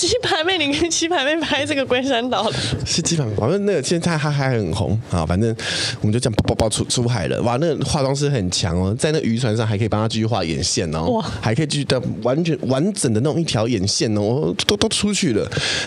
[0.00, 2.50] 鸡排妹，你跟鸡排妹拍这个龟山岛
[2.86, 5.26] 是鸡排妹，反正那个现在还还很红啊。
[5.26, 5.54] 反正
[6.00, 7.40] 我们就这样爆爆出出海了。
[7.42, 15.46] 哇，那个化妆师很强哦，在那渔船上还可以帮他继续画眼线哦，哇，还可以继续的完全完整的那种一条眼线哦，都都出去了。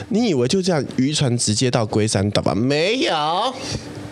[0.10, 2.54] 你以为就这样渔船直接到龟山岛吧？
[2.54, 3.14] 没有。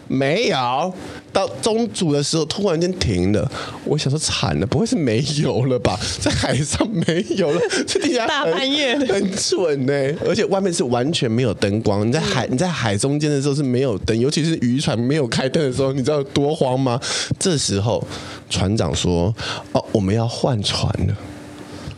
[0.07, 0.93] 没有，
[1.31, 3.49] 到中途的时候突然间停了，
[3.85, 5.97] 我想说惨了，不会是没油了吧？
[6.19, 16.99] 在海上没油了，这地下大半夜的很蠢呢，而且外面是完全没有灯光，你在海你在海中间的时候是没有灯，尤其是渔船没有开灯的时候，你知道有多慌吗？
[17.37, 18.01] 这时候
[18.49, 19.35] 船长说
[19.73, 21.15] ：“哦，我们要换船了。”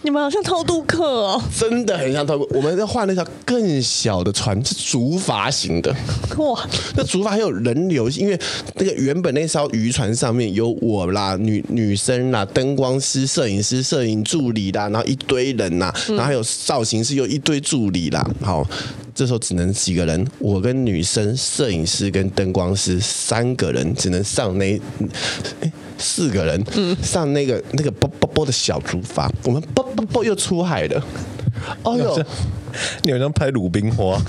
[0.06, 2.48] 你们好像偷渡客哦，真的很像偷渡。
[2.54, 5.96] 我们要换那条更小的船，是竹筏型的。
[6.38, 8.38] 哇，那竹筏还有人流，因为
[8.76, 18.30] 那个原本那艘渔船上面有我啦、女女生啦、灯光师、摄影师、摄影助理啦，然后一堆人呐，然后还有造型师，又一堆助理啦。
[18.42, 18.68] 好，
[19.16, 24.78] 这时候只能几个人，我跟女生、摄影师跟灯光师三个人只能上那。
[25.62, 25.72] 欸
[26.04, 26.62] 四个人
[27.02, 31.02] 上那个那个啵啵啵的小竹筏，我们啵啵啵又出海了。
[31.84, 32.22] 哦哟，
[33.04, 34.20] 你好像拍鲁冰花。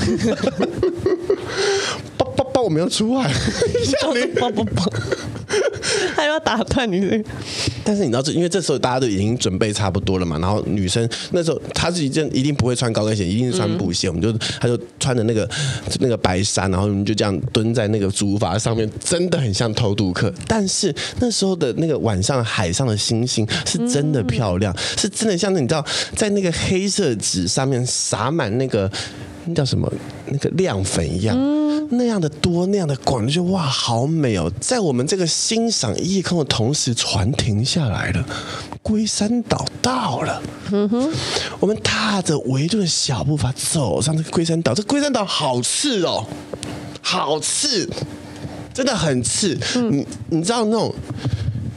[2.16, 3.28] 啵啵啵，我们要出海。
[4.38, 4.92] 啵啵啵。
[6.14, 7.24] 还要打断你这个，
[7.84, 10.38] 但是你知道这，因为这时候大家都已经准备差不多了嘛。
[10.38, 14.08] 然后女生那时候她是一件一定不会穿高跟鞋，一定是穿布鞋。
[14.08, 15.48] 我们就她就穿着那个
[16.00, 20.32] 那个白纱，然后我们就这样蹲在那个竹筏上面，真的很像偷渡客。
[20.48, 25.84] 但是那时候的那个晚上海上的星星是真的漂亮，是真的像那你知道
[26.16, 28.90] 在那个黑色纸上面洒满那个。
[29.46, 29.90] 那叫什么？
[30.26, 34.50] 那个亮粉一样，嗯、那样的多，那样的广，就哇，好美哦！
[34.61, 38.24] 在我们这个欣赏夜空的同时，船停下来了，
[38.83, 40.42] 龟山岛到了。
[40.72, 41.12] 嗯哼，
[41.61, 44.74] 我们踏着维顿的小步伐走上这个龟山岛。
[44.74, 46.26] 这龟山岛好刺哦，
[47.02, 47.88] 好刺，
[48.72, 49.59] 真的很刺。
[49.76, 50.94] 嗯、你你知道那种。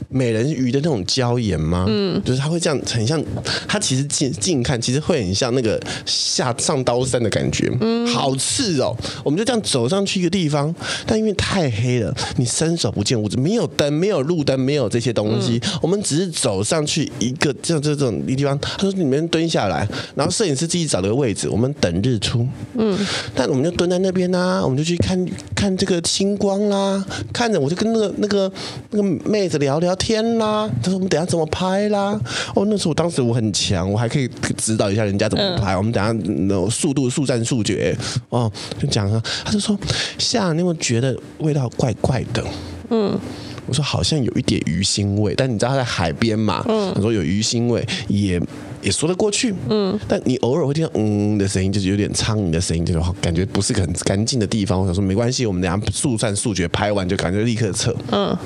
[0.08, 1.84] 美人鱼的那种礁岩吗？
[1.88, 3.22] 嗯，就是它会这样，很像。
[3.66, 7.70] 它其实近近看，其实会很像那个下上刀山的感觉。
[7.80, 8.96] 嗯，好刺哦。
[9.22, 10.74] 我们就这样走上去一个地方，
[11.06, 15.60] 但因为太黑了，你伸手不见五指，没有灯，没有路灯，没有这些东西。
[15.62, 18.58] 嗯、我们只是走上去一个这这种地方。
[18.58, 22.46] 他说：“你们蹲下来。”然后摄影师自己找了个位置，我们等日出。
[22.74, 22.98] 嗯，
[23.34, 25.18] 但我们就蹲在那边啊，我们就去看
[25.58, 27.04] 看这个星光啦。
[27.32, 28.52] 看着我就跟那个那个
[28.90, 32.18] 那个妹子聊聊天啦，他说我们等下怎么拍啦？
[32.54, 35.74] 哦，那时候我当时我很强，我还可以指导一下人家怎么拍。
[35.74, 36.12] 嗯、我们等下
[36.46, 37.96] 那速度速战速决
[38.28, 39.76] 哦，就讲啊，他就说
[40.16, 42.44] 夏，你有没有觉得味道怪怪的？
[42.90, 43.18] 嗯，
[43.66, 46.64] 我说好像有一点鱼腥味，但你知道他在海边嘛？
[46.68, 48.40] 嗯，他说有鱼腥味，也
[48.82, 49.54] 也说得过去。
[49.68, 54.80] 嗯，但你偶尔会听到嗯的声音，就是有点苍蝇的声音，就感觉不是很干净的地方。
[54.80, 57.94] 我想说没关系，我们等下速战速决，拍完就感觉立刻撤。
[58.10, 58.36] 嗯，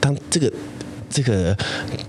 [0.00, 0.52] 当这个。
[1.12, 1.56] 这个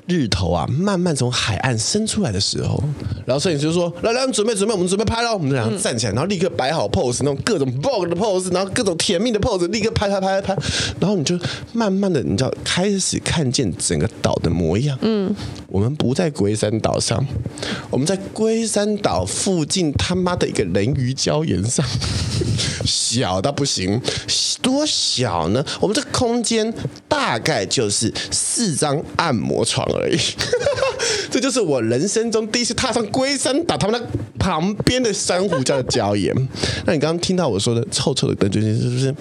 [0.07, 2.81] 日头啊，慢慢从海岸伸出来的时候，
[3.25, 10.63] 然后摄影师就说：“来来，准备准备，我们准备拍了。”我们俩站起来，然后立刻摆好 pose，那种各种 bog 的 pose，然后各种甜蜜的 pose，立刻拍拍拍拍拍。
[10.99, 11.37] 然后你就
[11.73, 14.97] 慢慢的，你知道，开始看见整个岛的模样。
[15.01, 15.35] 嗯，
[15.67, 17.25] 我们不在龟山岛上，
[17.89, 21.85] 我们在龟山岛附近他妈的一个人鱼礁岩上，
[22.85, 24.01] 小到不行，
[24.61, 25.65] 多小呢？
[25.81, 26.73] 我们这空间
[27.07, 28.92] 大概就是四张。
[29.15, 30.17] 按摩床而已，
[31.31, 36.33] 这就是我人生中第一次踏上龟山岛，他们那旁边的珊瑚礁的礁岩。
[36.85, 39.15] 那你刚刚听到我说的臭臭的灯，就是是不是？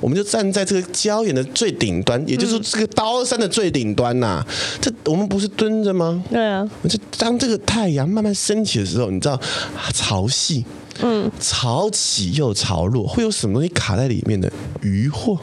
[0.00, 4.46] 我们就站在这个礁岩的最顶端，也就是这个刀山的最顶端呐、啊。
[4.80, 6.22] 这我们不是蹲着吗？
[6.30, 6.68] 对啊。
[6.82, 9.40] 我就当这个太阳慢慢升起的时候，你知道
[9.94, 10.64] 潮汐，
[11.00, 15.38] 嗯，潮起又潮落，会有什么东西卡在里面的渔获？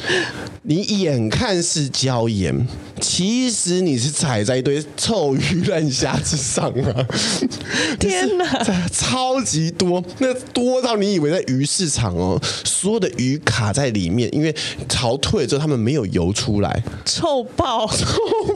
[0.62, 2.66] 你眼看是椒盐，
[3.00, 7.06] 其实你是踩在一堆臭鱼烂虾之上啊！
[8.00, 8.44] 天哪，
[8.92, 14.54] 超级多，那多到你以为在鱼市场哦，所有的鱼卡在里面，因为
[14.88, 18.06] 潮退了之后，他们没有游出来，臭爆，臭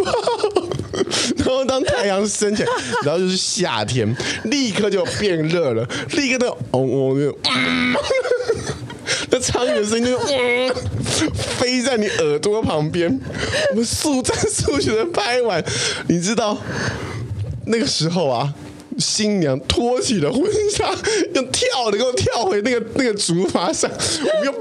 [0.05, 0.13] 爆！
[1.37, 2.69] 然后当太阳升起来，
[3.05, 7.33] 然后就是夏天，立刻就变热了，立刻都嗡嗡的。
[9.33, 10.75] 那苍蝇的声音就、 嗯、
[11.35, 13.21] 飞在你耳朵旁边。
[13.71, 15.65] 我们速战速决的拍完，
[16.09, 16.59] 你知道
[17.67, 18.53] 那个时候啊，
[19.01, 20.95] 新娘脱起了婚纱，
[21.35, 23.91] 用跳的给我跳回那个那个竹筏上。
[23.91, 24.55] 我们又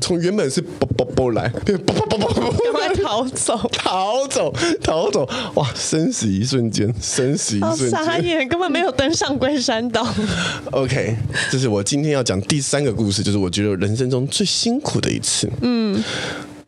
[0.00, 5.28] 从原本是啵啵啵来，变啵啵啵啵啵，赶快逃走，逃走，逃走！
[5.54, 10.06] 哇，生死一瞬间，生死一瞬间，傻眼，根本没有登上龟山岛。
[10.72, 11.16] OK，
[11.50, 15.48] 这是我今天要讲第三个故事，就是我觉得人生中最辛苦的一次。
[15.62, 16.02] 嗯。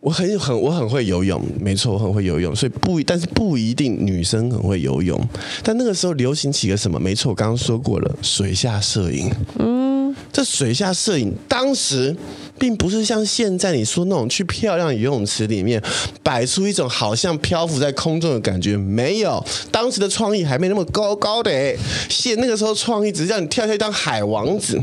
[0.01, 5.21] 我很很我很会游泳，没错，我很会游泳，所以不，但是不一定女生很会游泳。
[5.63, 7.01] 但那个时候流行起个什么？
[7.01, 9.29] 没错，我刚刚说过了，水下摄影。
[9.59, 12.17] 嗯，这水下摄影当时
[12.61, 15.83] 并不是像现在你说那种去漂亮游泳池里面
[16.23, 19.45] 摆出一种好像漂浮在空中的感觉，没有。
[19.73, 21.77] 当时的创意还没那么高高的，
[22.09, 24.81] 现那个时候创意只是让你跳下去当海王子。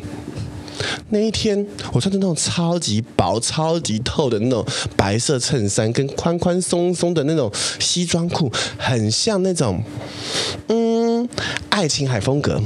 [1.09, 9.81] 那一天，我穿着那种超级薄、超级透的那种白色衬衫，跟宽宽松松的那种西装裤，很像那种
[10.67, 11.27] 嗯
[11.69, 12.59] 爱琴海风格，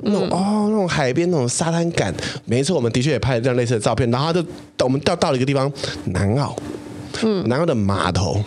[0.00, 2.12] 那种哦那种海边那种沙滩感。
[2.44, 4.10] 没错，我们的确也拍了这样类似的照片。
[4.10, 4.44] 然后就
[4.80, 5.70] 我们到到了一个地方，
[6.06, 6.56] 南澳，
[7.22, 8.42] 嗯，南澳的码头，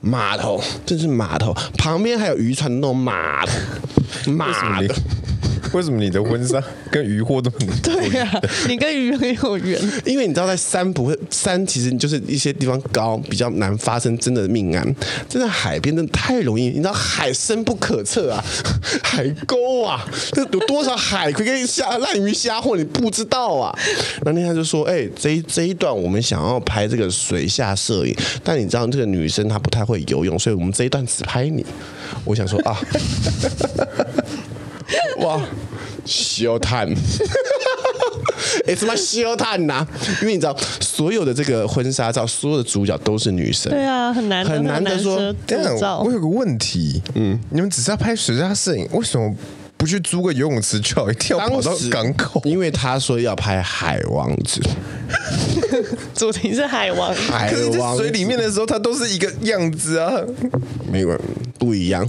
[0.00, 4.94] 码头，这是码头，旁边还有渔船的那种码头，码的。
[5.72, 8.42] 为什么你的婚纱 跟渔获都不对呀、啊？
[8.68, 14.94] 你跟鱼很有缘，因为你知道，在山不会山，其实就是一些地方高，比较难发生真的命案。
[15.28, 18.44] 真的海边真的太容易，你知道海深不可测啊，
[19.02, 23.76] 海沟啊，这有多少海葵跟虾烂鱼虾货，你不知道啊。
[24.22, 31.64] 那天他就说：“哎、欸，这一这一段我们想要拍这个水下摄影，但你知道这个女生她不太会游泳，所以我们这一段只拍你。”
[32.24, 32.78] 我想说啊。
[35.24, 35.40] 哇，
[36.04, 36.88] 烧炭！
[38.66, 39.86] 哎，什么烧炭呐？
[40.22, 43.70] 因为你知道，所有的这个婚纱照，所有的主角都是女生。
[43.70, 45.34] 对啊，很难很难得说。
[45.46, 49.34] 这样，我有个问题，嗯，你们只是要拍水下摄影，为什么
[49.76, 51.10] 不去租个游泳池就好？
[51.10, 52.40] 一定要跑到港口？
[52.44, 54.60] 因为他说要拍海王子，
[56.14, 60.12] 主题是海王，海王水里面的时候，他都是一个样子啊，
[60.90, 61.20] 没有
[61.58, 62.08] 不一样。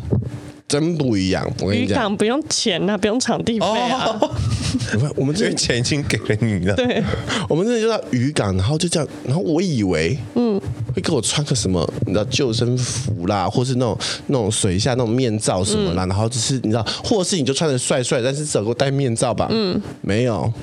[0.69, 4.17] 真不一样，我跟你讲，渔港不用钱啊，不用场地费啊。
[4.21, 4.31] 哦、
[5.17, 6.75] 我们这边钱已经给了你了。
[6.75, 7.03] 对，
[7.49, 10.61] 我们这里就到渔港，然后就这样，然后我以为，嗯，
[10.95, 19.47] 会给我穿个什么，你知道救生服啦，或是那种那种水下那种面罩什么啦，嗯、然后只是你知道，或是你就穿的帅帅，但是只给我戴面罩吧。
[19.49, 20.53] 嗯，没有。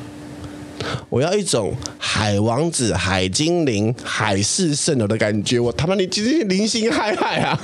[1.08, 5.58] 我要一种海王子、海精灵、海市蜃楼的感觉。
[5.58, 7.60] 我他妈你今天零星嗨嗨啊！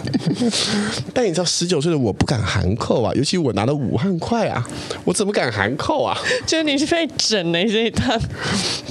[1.12, 4.66] 但你知道，十九岁的我不敢含扣啊，尤其我拿了武汉块啊，
[5.04, 6.16] 我怎么敢含扣啊？
[6.46, 8.20] 就是你是被整了这一趟。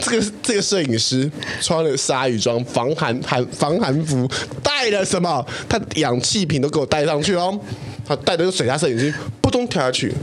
[0.02, 1.30] 这个这个摄影师
[1.62, 4.30] 穿了鲨鱼装、防寒寒防寒服，
[4.64, 5.46] 带了什么？
[5.70, 7.60] 他氧气瓶都给我带上去哦。
[8.06, 10.14] 他带的是水下摄影机，扑通跳下去。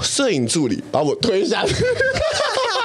[0.00, 1.74] 摄影助理把我推下去。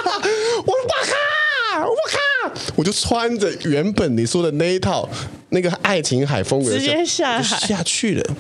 [0.66, 1.86] 我我靠！
[1.86, 2.62] 我靠！
[2.76, 5.08] 我就穿着原本你说的那一套
[5.50, 8.36] 那个爱琴海风格，直接下海下去了。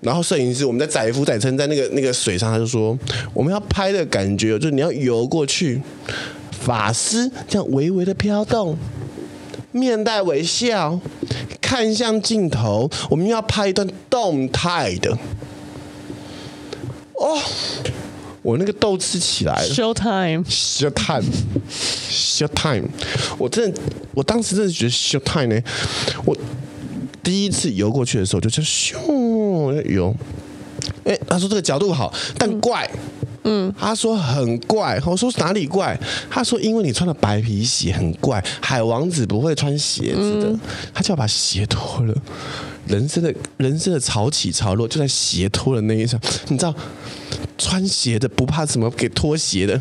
[0.00, 2.98] 然后摄影师我们在载浮载沉在那个那个水上，他就说
[3.32, 5.80] 我们要拍的感觉就是你要游过去，
[6.50, 8.76] 法师这样微微的飘动，
[9.70, 10.98] 面带微笑，
[11.60, 15.16] 看向镜头，我们要拍一段动态的。
[17.14, 17.38] 哦，
[18.42, 19.74] 我那个斗志起来了。
[19.74, 22.88] Show time，show time，show time。
[23.38, 23.80] 我真的，
[24.14, 25.62] 我当时真的觉得 show time 呢，
[26.24, 26.36] 我。
[27.24, 30.12] 第一次游过去的时候，就就咻游，
[31.04, 32.90] 哎，他说这个角度好，但怪，
[33.44, 35.96] 嗯，他说很怪，我说哪里怪？
[36.28, 40.58] 他说因为你穿了白皮鞋很怪，海王子不会穿鞋子的，
[40.92, 42.12] 他就要把鞋脱了。
[42.88, 46.74] 人生的人生的潮起潮落就在鞋脱的那一场，你知道，
[47.62, 49.80] 穿鞋的不怕什么给脱鞋的，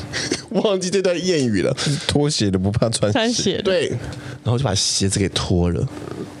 [0.50, 1.76] 忘记这段谚语了，
[2.06, 3.88] 脱鞋的不怕穿穿鞋，对，
[4.42, 5.86] 然后就把鞋子给脱了。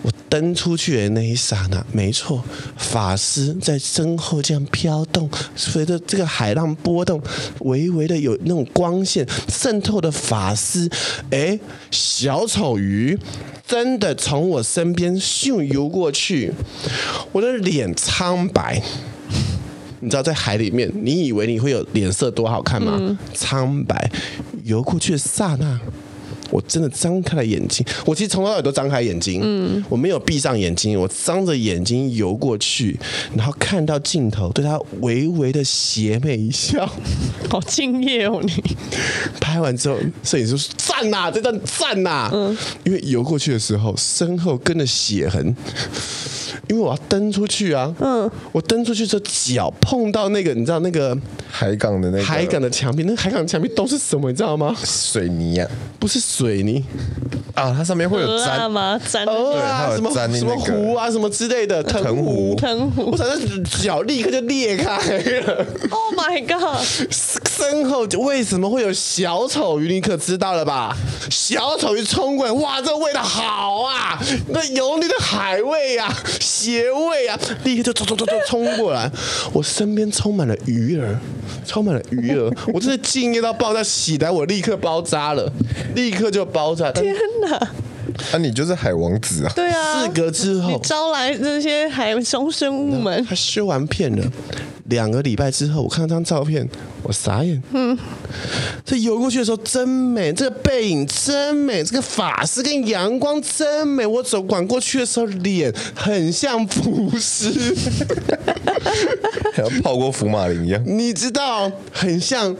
[0.00, 2.42] 我蹬出去的那一刹那，没错，
[2.76, 7.20] 法师在身后这样飘动，随着这个海浪波动，
[7.60, 10.88] 微微的有那种光线渗透的法师，
[11.30, 11.58] 哎，
[11.90, 13.18] 小丑鱼
[13.66, 16.52] 真的从我身边咻游过去，
[17.32, 18.80] 我的脸苍白，
[20.00, 23.18] 你知道在海里面，你以为你会有脸色多好看吗？
[23.34, 24.10] 苍白，
[24.64, 25.78] 游过去的刹那。
[26.50, 32.98] 我真的张开了眼睛，我其实从头到尾都张开眼睛，嗯，我没有闭上眼睛，我张着眼睛游过去，
[33.36, 36.90] 然后看到镜头，对他微微的邪魅一笑，
[37.50, 38.52] 好敬业哦你。
[39.40, 45.54] 拍完之后，摄影师说赞呐，这段赞呐，嗯，因为游过去的时候，身后跟着血痕。
[46.68, 51.16] 因为我要蹬出去啊，嗯，我蹬出去之后脚碰到那个，你知道那个
[51.50, 52.22] 海港的那个。
[52.22, 54.76] 海港的墙壁，那海港墙壁都是什么，你知道吗？
[54.84, 55.66] 水泥呀，
[55.98, 56.84] 不是水泥。
[57.58, 59.00] 啊，它上面会有粘吗？
[59.10, 65.66] 粘啊，什么什么湖啊，什么之类的藤壶，藤壶，我想，那脚立刻就裂开了。
[65.90, 66.78] Oh my god！
[67.10, 69.92] 身后为什么会有小丑鱼？
[69.92, 70.96] 你可知道了吧？
[71.28, 74.16] 小丑鱼冲过来，哇，这个味道好啊，
[74.48, 76.14] 那油腻的海味啊！
[76.40, 77.38] 鞋味啊！
[77.64, 79.10] 立刻就冲冲冲冲冲过来，
[79.52, 81.18] 我身边充满了鱼儿，
[81.66, 85.50] 充满了鱼儿，我真的敬业到爆炸，起来我立刻包扎了，
[85.96, 86.92] 立刻就包扎。
[86.92, 87.47] 天哪！
[87.56, 89.52] 啊，你就是海王子啊！
[89.54, 94.24] 对啊，四格之后，你招来这些海中生物们，他修完片了。
[94.86, 96.66] 两个礼拜之后，我看到张照片，
[97.02, 97.62] 我傻眼。
[97.72, 97.96] 嗯，
[98.86, 104.06] 这游过去的时候真美，这个背影真美，这个法师跟阳光真美。
[104.06, 107.52] 我走管过去的时候，脸很像浮尸，
[109.54, 110.82] 像泡过福马林一样。
[110.86, 112.56] 你知道，很像。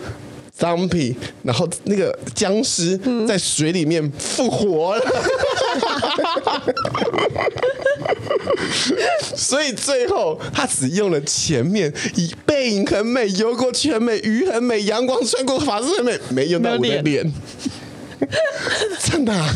[0.59, 5.05] Zombie，然后那个僵尸在水里面复活了，
[9.37, 17.33] 所以最后他只用了前面，以背影很美，游过去很美，鱼很美，阳光穿过法式很美，没用到我的脸，
[19.05, 19.49] 真的、啊。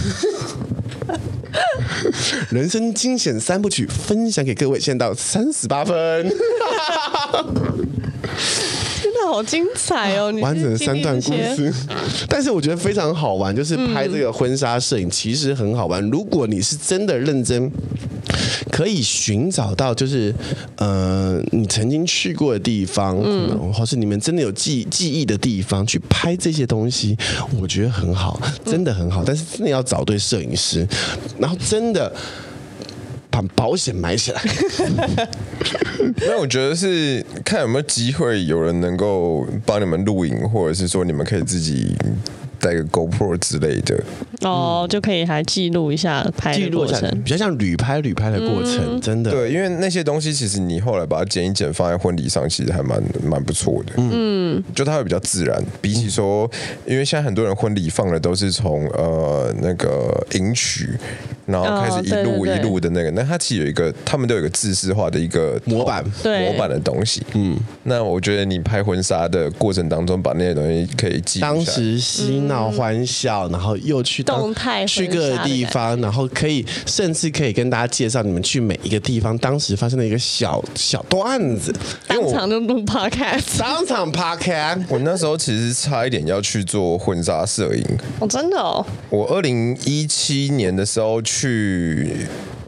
[2.51, 6.33] 人生惊险三部曲分享给各位，现在到三十八分。
[9.27, 10.33] 好精彩哦！
[10.41, 11.73] 完整的三段故事，
[12.29, 16.03] 但是我觉得非常好玩，就是拍这个婚纱摄影其实很好玩。
[16.11, 17.71] 如果你是真的认真，
[18.71, 20.35] 可以寻找到就是
[20.77, 27.17] 呃你曾经去过的地方，嗯，或是你们真的有记记忆的地方去拍这些东西，
[27.61, 29.23] 我觉得很好，真的很好。
[29.25, 30.87] 但是真的要找对摄影师，
[31.39, 32.13] 然后真的。
[33.33, 34.41] 把保险买起来。
[36.29, 41.97] 那我觉得是看有没有机会，有人能够帮你们录影，或者是说你们可以自己。
[42.63, 44.01] 带个 GoPro 之类的
[44.43, 49.33] 哦，就可以还记录一下拍的过程，比较像旅拍旅拍的过程，嗯、真的。
[49.33, 53.95] 对，因为那些东西其实你后来把它剪一剪，放在婚礼上，其实还蛮蛮不错的。
[53.97, 56.49] 嗯，就它会比较自然，比起说，
[56.87, 60.91] 因为现在很多人婚礼放的都是从呃那个迎娶，
[61.47, 67.23] 然后开始一路一路的那个，那它其实有一个，他们都有一个制式化的一个模板模板的东西。
[67.35, 71.41] 嗯，那我觉得你拍婚纱的过程当中，把那些东西可以记。
[71.41, 72.43] 当时嬉。
[72.43, 81.73] 闹欢笑，然后又去动态去各个地方，然后可以甚至可以跟大家介绍你们去每一个地方当时发生的一个小小段子，
[82.09, 84.83] 当场就录 podcast，当场 podcast。
[84.89, 87.85] 我那时候其实差一点要去做婚纱摄影，
[88.19, 88.85] 哦，真的哦。
[89.09, 91.32] 我二零一七年的时候去。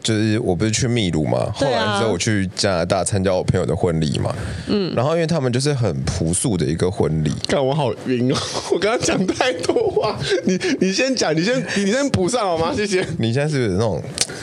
[0.01, 4.35] 就是我不是去秘鲁嘛，后来之后我去加拿大参加我朋友的婚礼嘛，
[4.67, 8.37] 嗯，然后因为他们就是很朴素的一个婚礼，看我好晕哦，
[8.71, 12.71] 我刚刚讲太多话，你你先讲，你先你先补上好吗？
[12.77, 13.03] 谢谢。
[13.17, 13.99] 你现在是不是有那种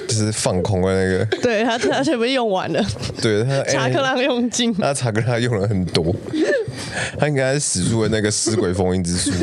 [0.09, 1.25] 就是放空的那个。
[1.41, 2.85] 对他，他 全部用完了。
[3.21, 4.75] 对他，查克拉用尽。
[4.75, 6.13] 他查克拉用了很多，
[7.17, 9.31] 他应该是使出了那个尸鬼封印之术。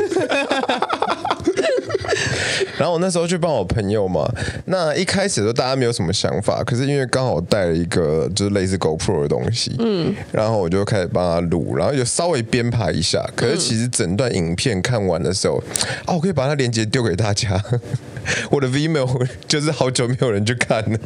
[2.80, 4.26] 然后我那时候去帮我朋友嘛，
[4.66, 13.22] 那一开始的时候大家没有什么想法，可是因为刚好带了一个就是类似 GoPro 的东西，嗯，然后我就开始帮他录，然后就稍微编排一下。
[13.36, 15.62] 可是其实整段影片看完的时候，
[16.06, 17.62] 啊，我可以把它链接丢给大家。
[18.52, 21.00] 我的 Vimeo 就是好久没有人去看了。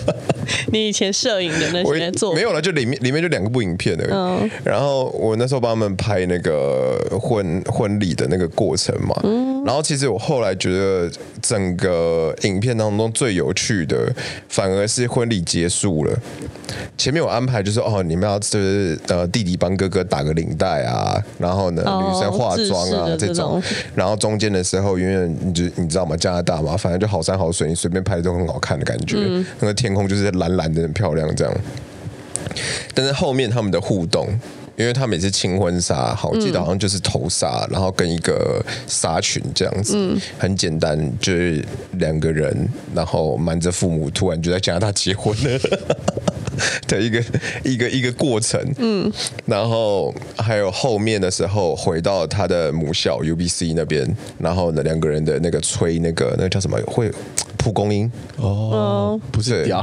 [0.72, 4.10] 你以前摄影的那些做没有了，就里面里面就两个部影片而已。
[4.10, 9.14] 嗯、然后我那时候帮他们拍那个婚婚礼的那个过程嘛。
[9.24, 11.10] 嗯、然后其实我后来觉得
[11.40, 14.12] 整个影片当中最有趣的，
[14.48, 16.18] 反而是婚礼结束了。
[16.96, 23.62] 前面有安排就是哦，你们要就是呃弟弟帮哥哥打个领带啊，然后呢、哦、女生化妆啊这种，
[23.94, 26.16] 然后中间的时候，因为你就你知道吗？
[26.16, 29.16] 加拿大嘛，反正就好山好水，你随便拍都很好看的感觉。
[29.18, 31.54] 嗯、那个天空就是蓝蓝的，很漂亮这样。
[32.94, 34.28] 但是后面他们的互动，
[34.76, 45.60] 因为他每次清婚纱，好，我记得好像就是头纱，然后跟一个纱裙这样子，嗯、很简单，就是两个人，然后瞒着父母，突然就在加拿大结婚了。
[46.86, 47.24] 的一个
[47.64, 49.10] 一个一个过程，嗯，
[49.46, 54.06] 然后还有后面的时候回到他的母校 UBC 那边，
[54.38, 57.10] 然后呢两个人的那个吹那个那个叫什么会
[57.56, 58.10] 蒲公英？
[58.36, 59.82] 哦，不是屌，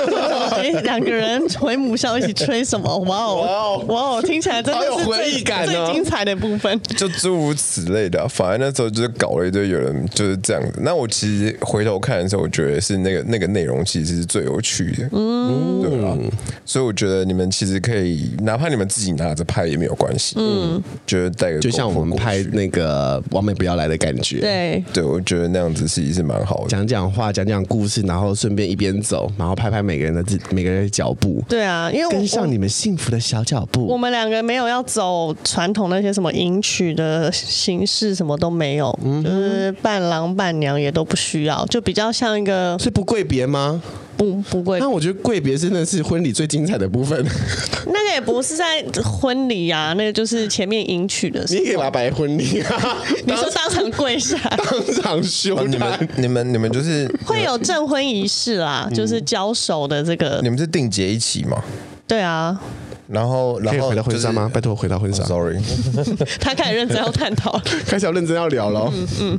[0.84, 2.98] 两个人回母校一起吹什么？
[2.98, 3.84] 哇哦哇哦。
[3.88, 8.26] 哇哦，听起来真的是回忆感最精彩的部分， 就诸如此类的。
[8.28, 10.80] 反正那时候就是搞了一堆，有人就是这样子。
[10.82, 16.04] 那我其实回头看的时候，我觉得是那个那个内容其实是最有趣的，嗯，对。
[16.04, 16.16] 啊，
[16.64, 20.34] 所以我觉得你们其实可以，哪怕你们自己拿着拍也没有关系。
[20.38, 24.40] 嗯，就是带个就像我们拍那个《完美不要来》的感觉。
[24.40, 26.68] 对，对，我觉得那样子其实是蛮好的。
[26.68, 31.42] 讲讲话，讲讲故事，然后顺便一边走，然后拍拍每个人的自每个人的脚步。
[31.48, 33.86] 对啊，因为跟上你们幸福的小脚步。
[33.86, 43.82] 我们两个没有要走传统那些什么迎娶的形式，什么都没有，嗯、就是伴郎伴娘也都不需要，就比较像一个是不跪别吗？
[44.16, 47.20] 不不跪，那我觉得跪别真的是婚礼最精彩的部分。
[47.86, 51.60] 那个也不是在婚礼啊，那个就是前面迎娶的时候。
[51.60, 52.96] 你可以把摆婚礼啊，
[53.26, 55.60] 你说当场跪下， 当场羞。
[55.66, 60.38] 你们你们你们就是会有证婚仪式啦，就是交手的这个。
[60.44, 61.60] 你们是定结一起吗？
[62.06, 62.60] 对啊。
[63.06, 64.50] 然后，然后回到婚纱吗？
[64.52, 65.22] 拜托回到婚纱。
[65.24, 65.58] Sorry，
[66.40, 68.90] 他开始认真要探讨，开始要认真要聊了。
[68.94, 69.38] 嗯嗯，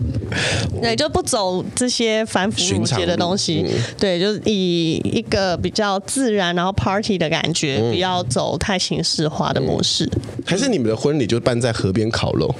[0.82, 3.66] 对，就不走这些繁复縟节的东西。
[3.98, 10.08] 对，就是以一个比较自然，然后 party 的感觉，不要走太形式化的模式。
[10.46, 12.54] 还是你们的婚礼就办在河边烤肉？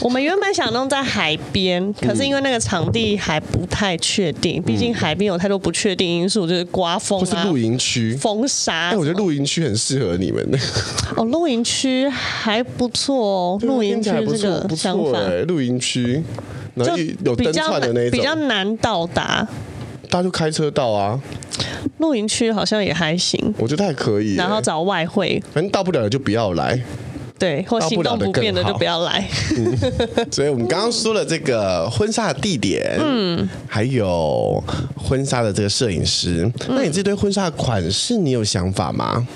[0.00, 8.88] 我们原本想弄在海边，可是因为那个场地还不太确定，毕竟海边有太多不确定因素，就是刮风啊，或是露营区风沙。
[8.88, 10.37] 哎，我觉得露营区很适合你们。
[11.16, 16.22] 哦，露营区还不错哦，露营区这个想法，露营区，
[16.74, 19.46] 然后有灯串的那种，比较难到达，
[20.10, 21.20] 大家就开车到啊。
[21.98, 24.34] 露营区好像也还行，我觉得还可以。
[24.34, 26.80] 然后找外汇，反正到不了的就不要来，
[27.38, 29.28] 对，或行动不便的就不要来。
[29.56, 29.76] 嗯、
[30.30, 34.62] 所以我们刚刚说了这个婚纱的地点，嗯，还有
[34.96, 39.26] 婚纱的这个摄影师，嗯、那你这对婚纱的款式，你有想法吗？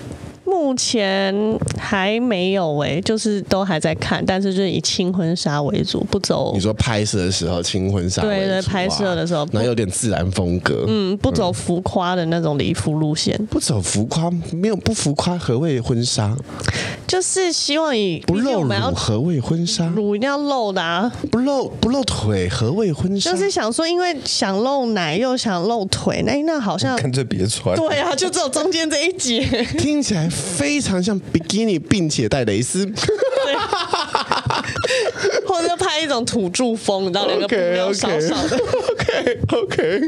[0.62, 1.34] 目前
[1.76, 6.52] 还没有哎、欸，就是都还在看，但是就是以轻婚纱为主，不走。
[6.54, 8.22] 你说拍摄的时候轻婚纱？
[8.22, 10.84] 对对，拍摄的时候，那有点自然风格。
[10.86, 13.36] 嗯，不走浮夸的那种礼服路线。
[13.50, 16.32] 不走浮夸，没有不浮夸，何谓婚纱？
[17.08, 19.86] 就是希望以不露乳，何谓婚纱？
[19.88, 21.12] 乳一定要露的啊！
[21.30, 23.32] 不露不露腿，何谓婚纱？
[23.32, 27.76] 就是想说，因为想露奶又想露腿，那那好像干脆别穿。
[27.76, 29.40] 对啊，就只有中间这一节，
[29.76, 30.30] 听起来。
[30.56, 32.86] 非常像比基尼，并且带蕾丝，
[35.52, 38.56] 或者拍一种土著风，你知道，两个布料少少的。
[38.56, 40.00] OK OK，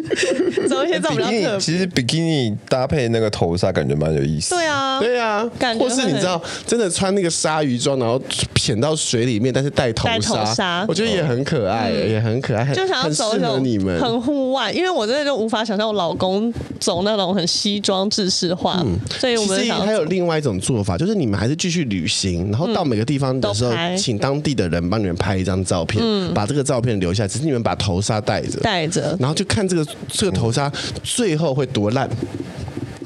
[0.69, 1.61] 走一些这种比较特别。
[1.61, 4.55] 其实比基尼搭配那个头纱，感觉蛮有意思。
[4.55, 5.85] 对啊，对啊，感觉。
[5.85, 8.21] 或是你知道，真的穿那个鲨鱼装，然后
[8.55, 10.09] 潜到水里面，但是戴头
[10.55, 13.63] 纱，我觉得也很可爱，也很可爱，就想要走一种
[14.01, 14.73] 很户外。
[14.73, 18.83] 因为我真的就无法想象我老公走那种很西装制式化，
[19.19, 26.03] 所以我们还有另外一种做法，就是你们还是继续旅行，然后到每个地方的时候，请当地的人帮你们拍一张照片，
[26.35, 30.71] 把这个照片留下，只是你们把头纱戴着，戴着，然后就看这个这个头纱
[31.03, 32.09] 最后会多烂。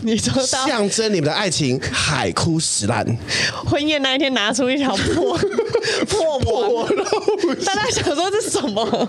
[0.08, 3.04] 你说象征你们的爱情海枯石烂，
[3.66, 5.38] 婚宴那一天拿出一条破
[6.40, 6.88] 破网，
[7.64, 9.08] 大家想说这是什么？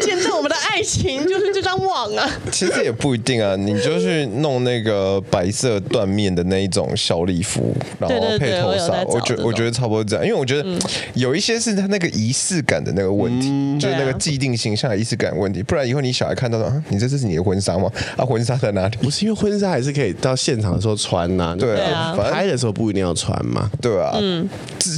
[0.00, 2.30] 见证我们的爱情就是这张网啊。
[2.52, 10.24] 其实也不一定啊，你就去弄那个白色缎面的那一种小礼服，然后配头纱，我觉我觉得差不多这样。
[10.24, 10.78] 因为我觉得
[11.14, 15.60] 有一些是他那个仪式感的那个问题，嗯、就是那个既定形象的仪式感问题。
[15.62, 17.90] 不然以后你小孩看到说啊，你这这是你的婚纱吗？
[18.16, 18.96] 啊，婚纱在哪里？
[19.00, 24.48] 不是因为婚纱还是可以到现场的时候穿呐、啊，对啊，拍的时候不一定要穿嘛，对啊，嗯，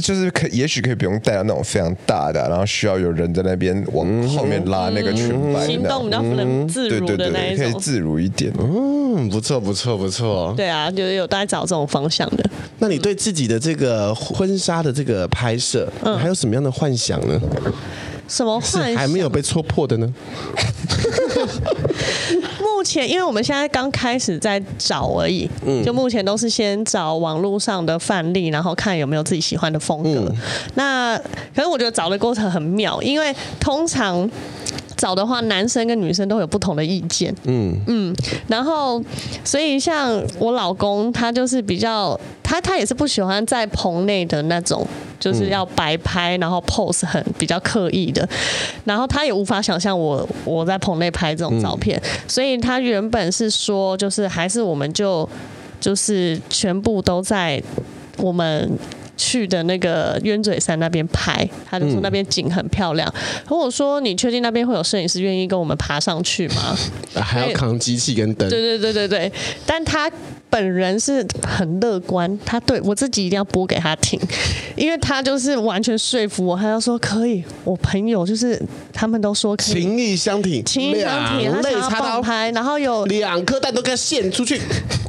[0.01, 8.51] 就是可也许可以不用带到那种非常大的，然后需要有人在那边往后面拉那个裙摆，行动比较不能自如的那一种，可以自如一点。
[8.59, 10.53] 嗯，不错不错不错。
[10.57, 12.43] 对啊，就是有大家找这种方向的。
[12.79, 17.39] 那你对自己的这个婚纱的这个拍摄，嗯，还有什么样的幻想呢？
[18.27, 18.95] 什么幻想？
[18.95, 20.13] 还没有被戳破的呢？
[22.83, 30.29] 目前，因为我们现在刚开始在找而已，嗯，就目前都是先找网络上的范例，然后看有没有自己喜欢的风格。
[30.29, 30.35] 嗯、
[30.75, 31.17] 那
[31.55, 34.29] 可是我觉得找的过程很妙，因为通常。
[34.95, 37.33] 找的话，男生跟女生都有不同的意见。
[37.43, 38.15] 嗯嗯，
[38.47, 39.03] 然后
[39.43, 44.87] 所以像我老公，他就是比较，他他也是不喜欢在棚内的那种，
[45.23, 48.27] 就是要摆拍，然后 pose 很比较刻意的。
[48.83, 55.27] 然后他也无法想象我我在棚内拍这种照片，嗯、所以他原本是说，就是还是我们就
[55.79, 57.63] 就是全部都在
[58.17, 58.77] 我们。
[59.17, 63.07] 去的那个鸢嘴山那边拍，他就说那边景很漂亮。
[63.45, 66.75] 和、嗯、我说：“你确定那边会有摄影师愿意跟我们爬上去吗？”
[67.15, 68.49] 还要扛机器跟灯。
[68.49, 69.31] 对对对对对，
[69.65, 70.11] 但他。
[70.49, 74.19] 本人是很乐观，他对我自己一定要播给他听，
[74.75, 77.43] 因为他就是完全说服我，他要说可以。
[77.63, 78.61] 我朋友就是
[78.93, 84.61] 他们都说可以，情义相挺，情义相挺，他想要帮拍，然后有两颗蛋都给他献出去，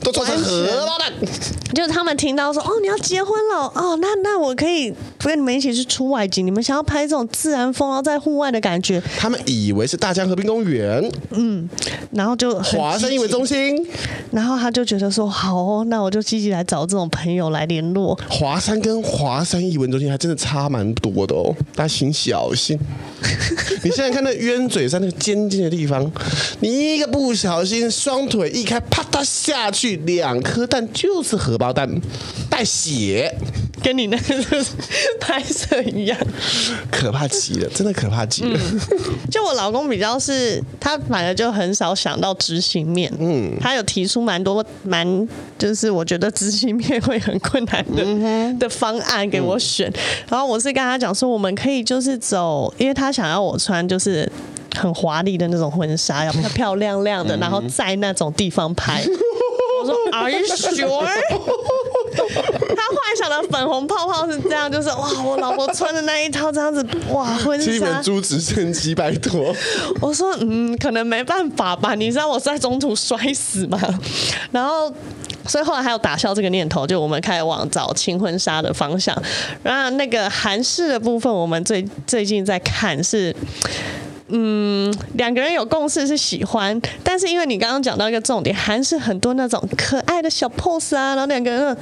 [0.04, 1.12] 都做成荷包蛋。
[1.74, 9.02] 就是他们听到说哦，你要结婚了哦，那那我可以跟你们一起去出外景，你们想要拍这种自然风，然后在户外的感觉。
[9.18, 11.68] 他们以为是大江河滨公园，嗯，
[12.12, 13.84] 然后就华山艺文中心，
[14.30, 15.24] 然后他就觉得说。
[15.34, 18.16] 好哦，那我就积极来找这种朋友来联络。
[18.28, 22.78] 华山跟华山艺文中心还真的差蛮多的哦，大家请小心。
[23.82, 26.10] 你现在看那冤嘴山那个尖尖的地方，
[26.60, 31.88] 你一个不小心，双腿一开，啪嗒下去，两颗蛋就是荷包蛋，
[32.50, 33.34] 带血。
[33.82, 34.64] 跟你那个
[35.20, 36.18] 拍摄一样，
[36.90, 38.58] 可怕极了，真的可怕极了。
[38.58, 38.80] 嗯，
[39.30, 43.12] 就我老公比较是，他反而就很少想到执行面。
[43.18, 45.28] 嗯，他有提出蛮多蛮，
[45.58, 49.92] 就是我觉得执行面会很困难的、嗯、的方案给我选。
[50.30, 54.26] 然后我是跟他讲说，我们可以就是走，因为他想要我穿就是
[54.76, 59.04] 很华丽的那种婚纱，要漂漂亮亮的，然后在那种地方拍。
[59.84, 61.06] 我说， Are you sure？
[62.76, 67.64] 他幻想的粉红泡泡是这样，就是哇，我老婆穿的那一套这样子，哇，婚纱。
[67.72, 69.54] 基本猪直升机，拜托。
[70.00, 71.94] 我说，嗯，可能没办法吧？
[71.94, 73.78] 你知道我在中途摔死吗？
[74.52, 74.92] 然后，
[75.46, 79.16] 所以后来还有打消这个念头，就我们开始往找轻婚纱的方向。
[79.62, 83.34] 然后那个韩式的部分，我们最最近在看是。
[84.36, 91.76] 嗯，两个人有共识是喜欢，但是因为你刚刚讲到一个重点，还是很多那种可爱的小 pose 啊，然后两个人。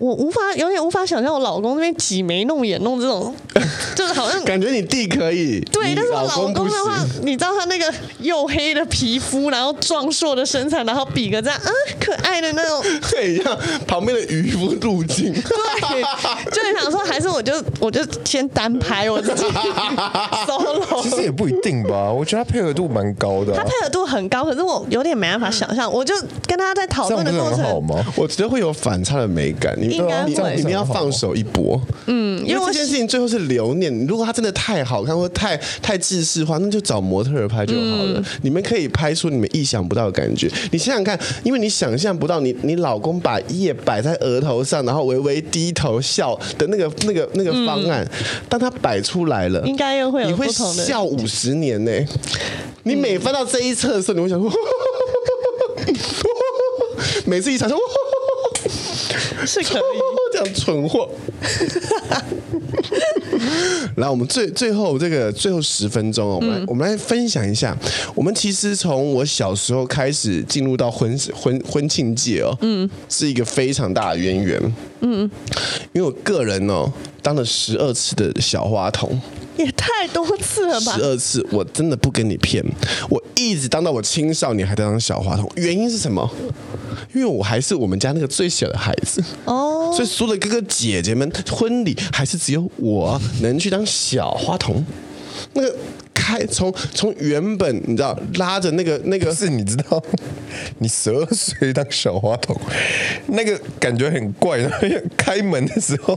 [0.00, 3.34] 我无法，有点无法想象我老公那边挤眉弄眼弄这种，
[3.94, 5.60] 就是好像感觉你弟可以。
[5.70, 7.84] 对，但是我老公的话，你知道他那个
[8.22, 11.70] 黝黑的皮肤，然后壮硕的身材，然后比个这样啊
[12.00, 13.54] 可爱的那种， 对，像
[13.86, 15.34] 旁边的渔夫路径。
[15.36, 16.02] 对，
[16.50, 19.44] 就很想说，还是我就我就先单拍我自己
[20.46, 21.02] solo。
[21.02, 23.58] 其实也不一定吧，我觉得他配合度蛮高的啊。
[23.58, 26.14] 他配合度很高，可是我有点没办法想象，我就
[26.46, 28.02] 跟他在讨论的过程，好吗？
[28.16, 29.76] 我觉得会有反差的美感。
[29.78, 31.80] 你应该会，你们要放手一搏。
[32.06, 34.06] 嗯，因为这件事情最后是留念。
[34.06, 38.14] 如果他真的太好看或太太制式化，那就找模特儿拍就好了。
[38.18, 40.50] 嗯、你们可以拍出你们意想不到的感觉。
[40.72, 48.08] 你想想看，因为你想象不到你你老公把叶摆在额头上，然后微微低头笑的那个那个那个方案，嗯、
[48.48, 52.06] 当他摆出来了，应该又会有你会笑五十年呢、 欸。
[52.84, 54.50] 你每翻到这一册的时候，你会想说，
[57.26, 57.78] 每次一想说。
[59.46, 59.82] 是可以
[60.32, 61.10] 这样蠢货。
[63.96, 67.76] 来，我们最最后这个最后十分钟，我们来、嗯、我们来分享一下。
[68.14, 75.30] 我们其实从我小时候开始进入到婚婚婚庆界哦，嗯，是一个非常大的渊源，嗯，
[75.92, 76.90] 因为我个人哦
[77.22, 79.20] 当了十二次的小花童，
[79.56, 80.96] 也太多次了吧？
[80.96, 82.64] 十二次，我真的不跟你骗，
[83.08, 86.30] 我一直当到我青少年还在当小花童，原因是什么？
[87.12, 89.90] 因为我还是我们家那个最小的孩子哦。
[89.90, 94.84] 哦，所以所有的哥哥姐姐们，婚礼还是只有我能去当小花童。
[95.54, 95.76] 那个。
[96.30, 100.00] 开从从原本你知道拉着那个那个是你知道，
[100.78, 102.56] 你十二岁当小花童，
[103.26, 104.58] 那个感觉很怪。
[104.58, 104.78] 然后
[105.16, 106.16] 开门的时候，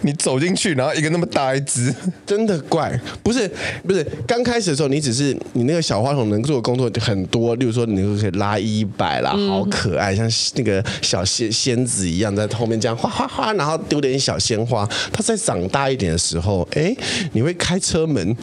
[0.00, 2.98] 你走进去，然后一个那么大一只，真的怪。
[3.22, 3.50] 不是
[3.86, 14.88] 不是，刚开始的时候，你只是你那个小花童能做的工作很多，例如说你就可以拉衣摆啦，好可爱，像那个小仙仙子一样在后面这样哗哗哗，然后丢点小鲜花。
[15.12, 16.94] 它再长大一点的时候，哎，
[17.32, 18.34] 你会开车门。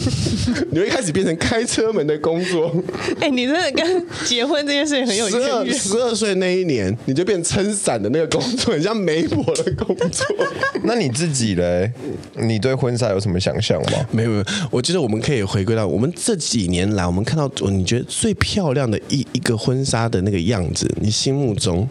[0.70, 2.72] 你会开始变成开车门的工作。
[3.20, 5.74] 哎、欸，你真的跟结婚这件事情很有渊源。
[5.74, 10.26] 十二岁那一年，你就变撑伞的那个工作，很像媒婆的工作。
[10.84, 11.92] 那你自己嘞？
[12.34, 14.06] 你对婚纱有什么想象吗？
[14.10, 21.88] 没有没有，我觉得我们可以回归到我们这几年来，我们看到你觉得最漂亮的一一个婚纱的那个样子，你心目中？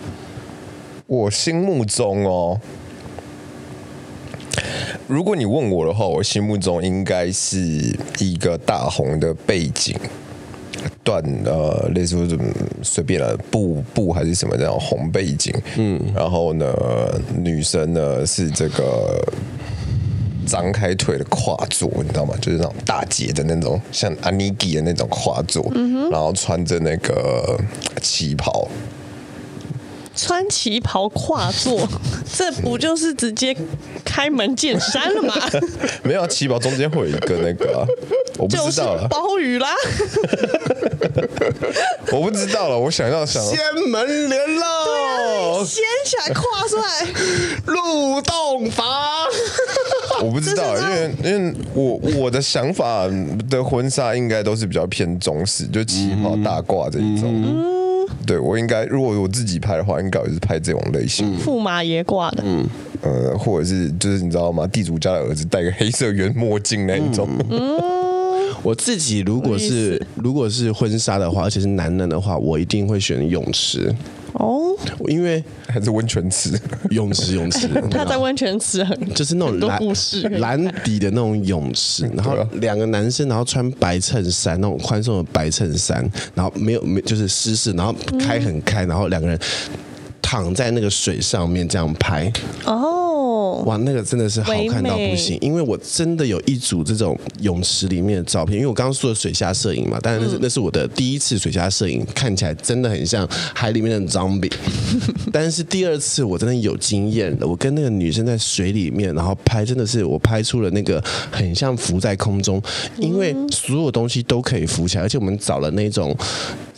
[1.06, 2.60] 我心目中哦。
[5.10, 7.58] 如果你问我的话，我心目中应该是
[8.20, 9.98] 一个大红的背景，
[11.04, 12.44] 断呃，类似什么
[12.84, 16.72] 随便了布布还是什么这样红背景，嗯，然后呢，
[17.36, 19.20] 女生呢是这个
[20.46, 22.36] 张开腿的跨坐，你知道吗？
[22.40, 27.60] 就是那种大姐的那种，像阿尼基的那种跨坐，嗯哼，然后穿着那个
[28.00, 28.68] 旗袍。
[30.16, 31.88] 穿旗袍跨坐，
[32.38, 33.56] 这不就是直接
[34.04, 35.34] 开门见山了吗？
[36.04, 37.86] 没有，旗袍中间会有一个那个、啊，
[38.38, 39.08] 我不知道了。
[39.08, 39.70] 包雨啦，
[42.12, 42.78] 我不知道了。
[42.78, 43.58] 我想要想掀
[43.90, 47.08] 门帘喽，掀起来跨出来
[47.66, 48.86] 入洞房。
[50.22, 53.08] 我不知道，因为因为我我的想法
[53.50, 57.30] 的婚纱应该都是比较偏中式，就旗袍大褂这一种。
[57.46, 57.79] 嗯
[58.30, 62.64] 对，我应该，如果我自己拍的话，应该也是拍这种类型，驸马爷挂的，嗯，
[63.02, 64.68] 呃，或者是就是你知道吗？
[64.68, 67.28] 地主家的儿子戴个黑色圆墨镜那一种。
[67.50, 67.76] 嗯，
[68.62, 73.92] 我自己如果是如果是婚纱的话，而且是男人的话，我一定会选泳池。
[74.34, 74.76] 哦，
[75.08, 76.52] 因为还是温泉池，
[76.92, 79.80] 泳池泳池， 他在温泉池很就是那种蓝
[80.40, 89.40] 蓝底的那种泳池，然后两个男生，然后穿白衬衫，那种宽松的白衬衫，然后没有没就是湿湿，然后开很开，然后两个人
[90.22, 92.32] 躺在那个水上面这样拍。
[92.66, 92.99] 哦。
[93.66, 104.52] 哇，那个真的是好看到不行，因为我真的有一组这种泳池里面的照片，因为我刚刚说的水下摄影嘛，但是那是那是我的第一次水下摄影，看起来真的很像海里面的 zombie。
[105.32, 112.62] 但是第二次我真的有经验了，我跟那个女生在水里面，然后拍，真的是我拍出了那个很像浮在空中，
[112.98, 116.16] 因为所有东西都可以浮起来，而且我们找了那种。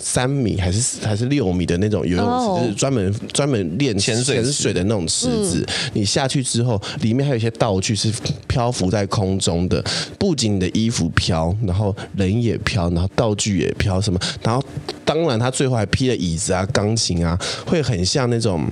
[0.03, 2.59] 三米还是还是六米的那种游泳池，oh.
[2.59, 5.63] 就是专门专门练潜水潜水的那种池子。
[5.67, 6.70] 嗯、你下去之后，
[7.01, 8.11] 里面还有一些道具是
[8.47, 9.84] 漂浮在空中的，
[10.19, 14.63] 不仅你的衣服飘，然后人也飘，然后道具也飘，什么，然后
[15.05, 18.67] 当然他最后还披了椅子啊、钢琴啊，会很像那种。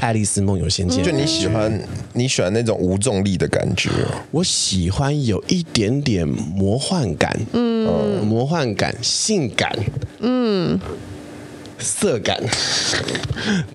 [0.00, 1.80] 爱丽丝梦游仙境，就你喜欢
[2.14, 3.88] 你喜欢那种无重力的感觉。
[4.32, 9.72] 我喜欢有一点点魔幻感，嗯，魔幻感、性感，
[10.18, 10.78] 嗯，
[11.78, 12.40] 色感，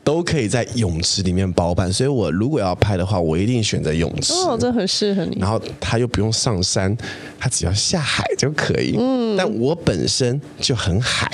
[0.03, 1.91] 都可以在泳池里面包办。
[1.91, 4.33] 所以我如果要拍的话，我一定选择泳池。
[4.33, 5.37] 哦，这很适合你。
[5.39, 6.95] 然后他又不用上山，
[7.39, 8.95] 他只要下海就可以。
[8.97, 11.29] 嗯，但我本身就很海。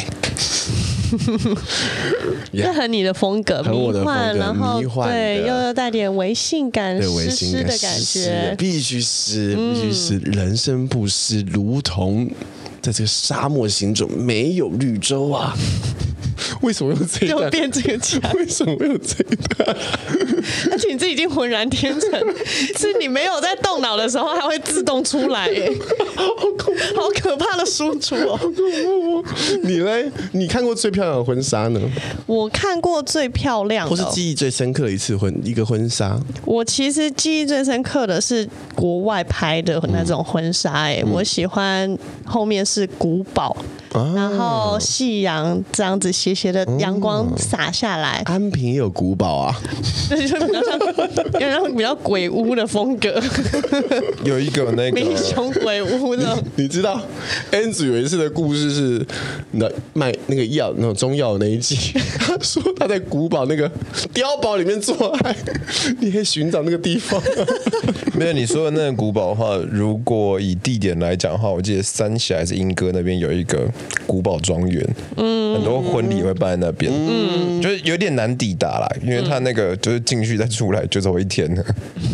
[2.52, 12.30] 这很你的风格，迷幻，然后对，又要带点微性感、湿湿的感觉，必须湿，必须湿，人生不湿，如同
[12.82, 15.56] 在这个沙漠行走，没有绿洲啊。
[16.62, 17.44] 为什么用这一段？
[17.46, 18.20] 就变这个腔？
[18.34, 19.78] 为什么用这一段？
[20.72, 22.10] 而且你自己已经浑然天成，
[22.78, 25.70] 是你没有在动脑的时候，它会自动出来，哎，
[26.16, 26.24] 好
[26.58, 28.40] 恐，好可怕的输出哦！
[29.64, 30.12] 你嘞？
[30.34, 31.80] 你看过最漂亮的婚纱呢？
[32.26, 36.20] 我看过最漂亮的，或是记忆最深刻的一次婚一个婚纱。
[36.46, 43.56] 我其实记忆最深刻的是国外拍的那种婚纱，哎，我喜欢后面是古堡。
[44.14, 49.56] 然后夕阳这样子斜斜的阳光洒下来，安平也有古堡啊，
[50.40, 50.80] 比较像，
[51.34, 53.22] 有点比较鬼屋的风格，
[54.24, 54.92] 有一个那个。
[54.92, 57.02] 民雄鬼屋的，你知道，
[57.52, 59.06] 恩子有一次的故事是，
[59.52, 61.76] 那卖那个药那种中药的那一集，
[62.20, 63.70] 他 说他在古堡那个
[64.14, 65.36] 碉堡里面做爱，
[66.00, 67.22] 你可以寻找那个地方。
[68.18, 73.66] 没有你说的那个古堡的话，如果以地点来讲的话，我记得三峡还是莺歌那边有一个。
[74.08, 81.54] 古堡庄园，嗯，很多婚礼会办在那边，嗯，就是有点难抵达啦，因为他那个就是进去再出来就走一天。
[81.56, 81.64] 了，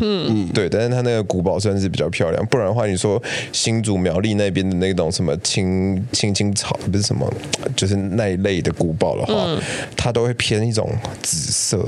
[0.02, 7.32] 嗯，对，但是它那个古堡算是比较漂亮，不然的话，你说新竹苗栗那边的那种什么青青青草不是什么，
[7.76, 9.60] 就是那一类的古堡的话，嗯、
[9.96, 10.90] 它都会偏一种
[11.22, 11.88] 紫色。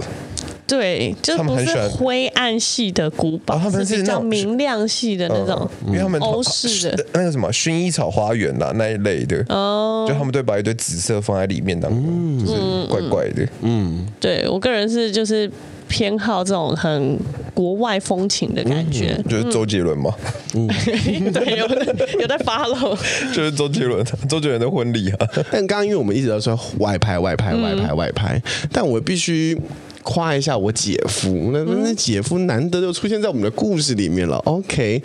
[0.65, 7.05] 对，就不是灰暗系的古堡，他们是比较明亮系的那种，因为他们欧式的。
[7.13, 13.47] 那个什么薰衣草花园啦那一类的，哦，就他们都把一堆紫色放在里面当中，就是怪怪的。
[13.61, 15.51] 嗯，对我个人是就是
[15.93, 17.19] 偏好这种很
[17.53, 20.11] 国外风情的感觉，就是周杰伦嘛，
[20.55, 20.65] 嗯，
[21.31, 21.67] 对，有
[22.19, 22.97] 有在 follow，
[23.31, 25.27] 就是周杰伦，周杰伦的婚礼啊。
[25.51, 28.41] 但刚刚因为我们一直在说外拍外拍外拍外拍，
[28.71, 29.55] 但我必须。
[30.03, 34.37] 夸一下我姐夫，那那姐夫难得就出现在我们的故事里面了。
[34.45, 35.01] OK，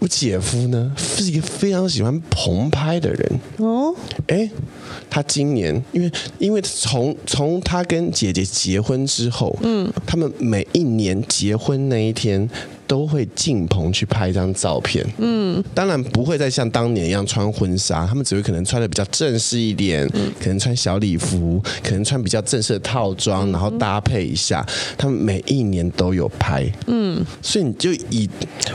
[0.00, 3.94] 我姐夫呢是一个非常喜欢棚拍的人哦。
[4.26, 4.50] 哎，
[5.08, 12.48] 他今年因为因为从从他跟姐姐结婚之后，嗯，他们每一年结婚那一天。
[12.86, 24.64] 都会进棚去拍一张照片，嗯，当然不会再像当年一样穿婚纱，他们只会可能穿的比较正式一点，嗯，可能穿小礼服，可能穿比较正式的套装，然后搭配一下。
[24.96, 28.28] 他们每一年都有拍，嗯，所以你就以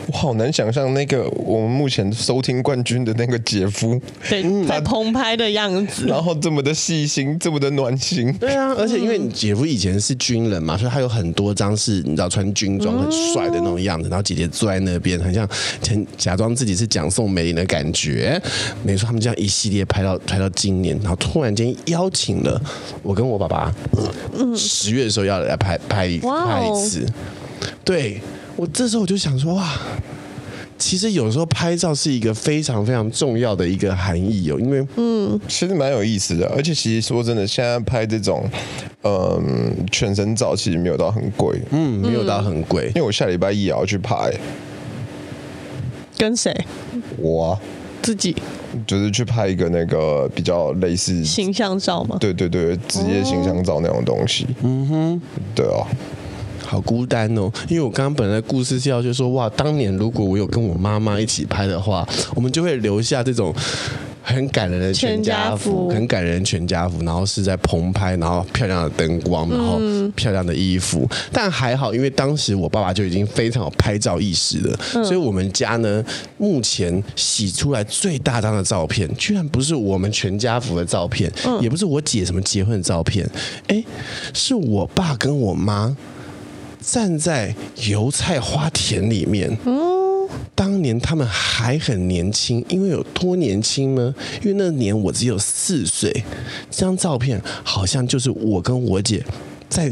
[0.07, 3.99] 我好难想象那个我们目前收听冠军的那个姐夫，
[4.29, 14.00] 对，在棚拍的样子，然后这么的细心，这么的暖心，对啊，而且因为你姐夫以前是军人嘛，所以他有很多张是你知道穿军装很帅的那种样子。
[14.03, 15.47] 然后姐姐坐在那边，很像
[16.17, 18.41] 假装自己是蒋宋美龄的感觉。
[18.83, 22.61] 没错，他们这样一系列拍到拍到今年，然后突然间邀请了
[23.03, 23.73] 我跟我爸爸，
[24.55, 27.05] 十月的时候要来拍拍一拍一次。
[27.83, 28.21] 对，
[28.55, 29.79] 我这时候我就想说哇。
[30.81, 38.43] 其实有时候拍照是一个非常非常重要的一个含义哦，因为嗯，其实蛮有意思的，而且其实说真的，现在拍这种
[39.03, 44.33] 嗯全身照其实没有到很贵，嗯，没有到很贵，因为我下礼拜一也要去拍，
[46.17, 46.51] 跟谁？
[47.17, 47.59] 我啊，
[48.01, 48.35] 自己，
[48.87, 55.21] 就是去拍一个那个比较类似形象照嘛，对对对，职业形象照那种东西，嗯哼，
[55.53, 55.85] 对啊。
[56.71, 63.53] 好孤单哦，因为我刚刚本来的故事是要就说哇，当年如果我有跟我妈妈一起拍的话，我们就会留下这种
[64.23, 69.81] 很感人的全家福，很感人全家福，然后是在棚拍，然后漂亮的灯光，然后
[70.15, 71.05] 漂亮的衣服。
[71.11, 76.01] 嗯、但还好，因为当时我爸爸就已经非常有拍照意识了，嗯、所以我们家呢，
[76.37, 83.29] 目前洗出来最大张的照片，居然不是我们全家福的照片，嗯、也不是我姐什么结婚的照片，
[83.67, 83.83] 哎，
[84.33, 85.93] 是我爸跟我妈。
[86.81, 87.55] 站在
[87.87, 94.13] 油菜花田里面，嗯，当年他们还很年轻，因为有多年轻呢？
[94.41, 96.11] 因为那年我只有四岁，
[96.69, 99.23] 这张照片好像就是我跟我姐
[99.69, 99.89] 在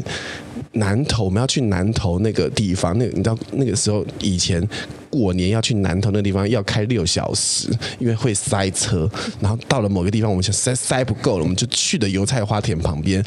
[0.73, 4.67] 南头，我们要去南头那个地方，那个你知道那个时候以前。
[5.09, 9.09] 过年要去南投那个地方，要开六小时，因为会塞车。
[9.39, 13.23] 然后到了某个地方，我们想塞塞不够了，我们就去的油菜花田旁边，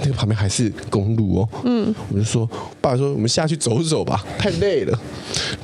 [0.00, 1.48] 那个旁边还是公路哦。
[1.64, 2.46] 嗯，我就说，
[2.80, 4.98] 爸爸说我们下去走走吧，太累了。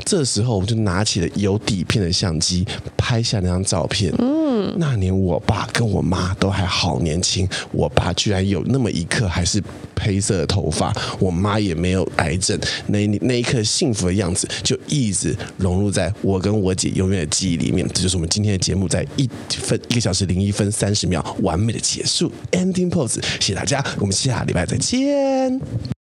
[0.04, 2.66] 这时候我们就拿起了有底片的相机，
[3.09, 4.12] 拍下那张照片。
[4.18, 9.62] 嗯，那年我爸跟我妈都还好年轻，我爸居然有那么一刻还是
[9.98, 15.34] 黑色的头发，我妈也没有癌症，那那一刻幸福的样子就一直。
[15.56, 25.97] 融入在我跟我姐永远的记忆里面，这就是我们今天的节目，在一分一个小时零一分三十秒完美的结束，ending pose，谢谢大家，我们下礼拜再见。